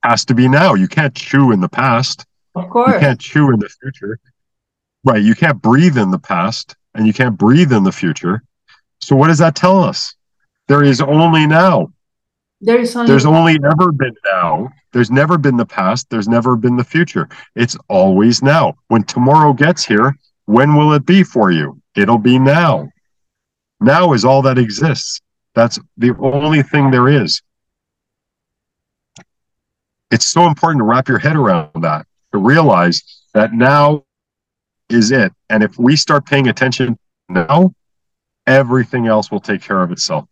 Has 0.06 0.24
to 0.26 0.36
be 0.36 0.48
now. 0.48 0.76
You 0.76 0.88
can't 0.88 1.16
chew 1.16 1.52
in 1.52 1.62
the 1.62 1.68
past. 1.70 2.28
of 2.54 2.70
course. 2.70 2.94
You 2.94 3.00
can't 3.00 3.20
chew 3.20 3.52
in 3.52 3.60
the 3.60 3.70
future. 3.70 4.20
Right. 5.04 5.24
You 5.24 5.34
can't 5.34 5.60
breathe 5.60 5.98
in 5.98 6.12
the 6.12 6.20
past 6.20 6.76
and 6.94 7.08
you 7.08 7.14
can't 7.14 7.36
breathe 7.36 7.72
in 7.74 7.84
the 7.84 7.92
future. 7.92 8.44
So 9.02 9.16
what 9.16 9.30
does 9.30 9.40
that 9.40 9.56
tell 9.56 9.84
us? 9.84 10.14
There 10.68 10.84
is 10.84 11.02
only 11.02 11.48
now. 11.48 11.92
there 12.62 12.80
is 12.80 12.96
only 12.96 13.08
There's 13.08 13.26
only 13.26 13.58
ever 13.72 13.92
been 13.92 14.16
now. 14.32 14.70
There's 14.94 15.10
never 15.10 15.40
been 15.40 15.58
the 15.58 15.66
past. 15.66 16.08
There's 16.12 16.28
never 16.28 16.56
been 16.56 16.78
the 16.78 16.84
future. 16.84 17.28
It's 17.56 17.76
always 17.90 18.44
now. 18.44 18.76
When 18.90 19.04
tomorrow 19.06 19.54
gets 19.54 19.84
here, 19.84 20.16
when 20.46 20.76
will 20.76 20.94
it 20.94 21.08
be 21.08 21.24
for 21.24 21.50
you? 21.50 21.82
It'll 21.96 22.20
be 22.20 22.38
now. 22.38 22.90
Now 23.82 24.14
is 24.14 24.24
all 24.24 24.44
that 24.44 24.60
exists. 24.60 25.20
That's 25.56 25.80
the 25.98 26.16
only 26.20 26.62
thing 26.62 26.92
there 26.92 27.08
is. 27.08 27.42
It's 30.12 30.28
so 30.28 30.48
important 30.48 30.80
to 30.80 30.86
wrap 30.86 31.08
your 31.08 31.20
head 31.20 31.36
around 31.36 31.72
that, 31.82 32.06
to 32.32 32.38
realize 32.38 33.24
that 33.34 33.54
now 33.54 34.04
is 34.90 35.12
it. 35.12 35.34
And 35.50 35.64
if 35.64 35.78
we 35.78 35.96
start 35.96 36.26
paying 36.26 36.48
attention 36.48 36.98
now, 37.28 37.74
everything 38.48 39.08
else 39.08 39.32
will 39.32 39.40
take 39.40 39.62
care 39.62 39.82
of 39.82 39.92
itself. 39.92 40.28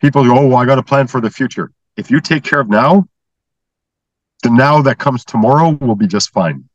People 0.00 0.24
go, 0.24 0.38
oh, 0.38 0.46
well, 0.48 0.58
I 0.58 0.66
got 0.66 0.76
to 0.76 0.82
plan 0.82 1.06
for 1.06 1.20
the 1.20 1.30
future. 1.30 1.70
If 1.96 2.10
you 2.10 2.20
take 2.20 2.44
care 2.44 2.60
of 2.60 2.68
now, 2.68 3.06
the 4.42 4.50
now 4.50 4.82
that 4.82 4.98
comes 4.98 5.24
tomorrow 5.24 5.70
will 5.80 5.94
be 5.94 6.06
just 6.06 6.30
fine. 6.30 6.68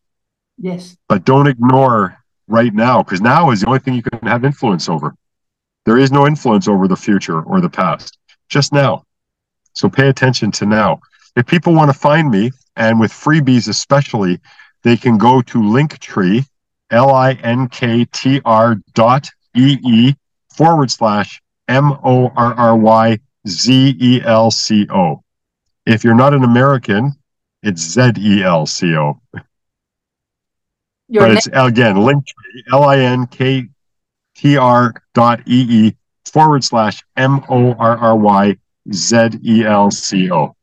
yes 0.57 0.97
But 1.07 1.23
don't 1.25 1.47
ignore 1.47 2.17
right 2.47 2.73
now 2.73 3.03
because 3.03 3.21
now 3.21 3.51
is 3.51 3.61
the 3.61 3.67
only 3.67 3.79
thing 3.79 3.93
you 3.93 4.01
can 4.01 4.27
have 4.27 4.43
influence 4.43 4.89
over. 4.89 5.13
There 5.85 5.97
is 5.97 6.11
no 6.11 6.25
influence 6.25 6.67
over 6.67 6.87
the 6.87 6.95
future 6.95 7.41
or 7.41 7.61
the 7.61 7.69
past, 7.69 8.17
just 8.49 8.73
now. 8.73 9.03
So 9.73 9.87
pay 9.87 10.09
attention 10.09 10.51
to 10.53 10.65
now. 10.65 10.99
If 11.35 11.45
people 11.45 11.73
want 11.73 11.91
to 11.91 11.97
find 11.97 12.29
me, 12.29 12.51
and 12.75 12.99
with 12.99 13.11
freebies 13.11 13.67
especially, 13.67 14.39
they 14.83 14.97
can 14.97 15.17
go 15.17 15.41
to 15.41 15.57
Linktree, 15.59 16.45
L 16.91 17.13
I 17.13 17.33
N 17.33 17.67
K 17.67 18.05
T 18.05 18.41
R 18.45 18.77
dot 18.93 19.29
E 19.55 19.77
E 19.85 20.15
forward 20.49 20.89
slash 20.89 21.41
M 21.67 21.91
O 22.03 22.31
R 22.35 22.53
R 22.53 22.77
Y 22.77 23.19
Z 23.47 23.97
E 23.99 24.21
L 24.23 24.51
C 24.51 24.87
O. 24.89 25.23
If 25.85 26.03
you're 26.03 26.15
not 26.15 26.33
an 26.33 26.43
American, 26.43 27.13
it's 27.61 27.81
Z 27.81 28.13
E 28.17 28.43
L 28.43 28.65
C 28.65 28.95
O. 28.95 29.21
But 29.33 31.31
it's 31.31 31.47
again 31.47 31.95
Linktree, 31.95 32.63
L 32.71 32.83
I 32.83 32.99
N 32.99 33.27
K 33.27 33.67
T 34.35 34.57
R 34.57 34.93
dot 35.13 35.41
E 35.47 35.87
E 35.87 35.95
forward 36.25 36.63
slash 36.63 37.03
M 37.17 37.43
O 37.49 37.73
R 37.73 37.97
R 37.97 38.15
Y 38.15 38.57
Z 38.93 39.29
E 39.43 39.65
L 39.65 39.91
C 39.91 40.31
O. 40.31 40.55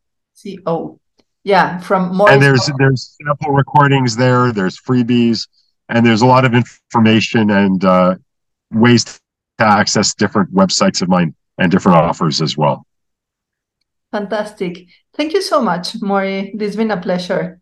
co 0.66 0.98
yeah 1.44 1.78
from 1.78 2.16
Morris 2.16 2.34
And 2.34 2.42
there's 2.42 2.70
there's 2.78 3.16
sample 3.20 3.52
recordings 3.52 4.16
there, 4.16 4.52
there's 4.52 4.78
freebies, 4.80 5.48
and 5.88 6.04
there's 6.04 6.22
a 6.22 6.26
lot 6.26 6.44
of 6.44 6.54
information 6.54 7.50
and 7.50 7.84
uh, 7.84 8.16
ways 8.72 9.04
to 9.04 9.20
access 9.60 10.14
different 10.14 10.52
websites 10.54 11.02
of 11.02 11.08
mine 11.08 11.34
and 11.58 11.70
different 11.70 11.98
offers 11.98 12.40
as 12.40 12.56
well. 12.56 12.86
fantastic 14.12 14.86
thank 15.16 15.32
you 15.32 15.42
so 15.42 15.60
much 15.60 16.00
Morry 16.00 16.52
this 16.54 16.68
has 16.68 16.76
been 16.76 16.90
a 16.90 17.00
pleasure 17.08 17.60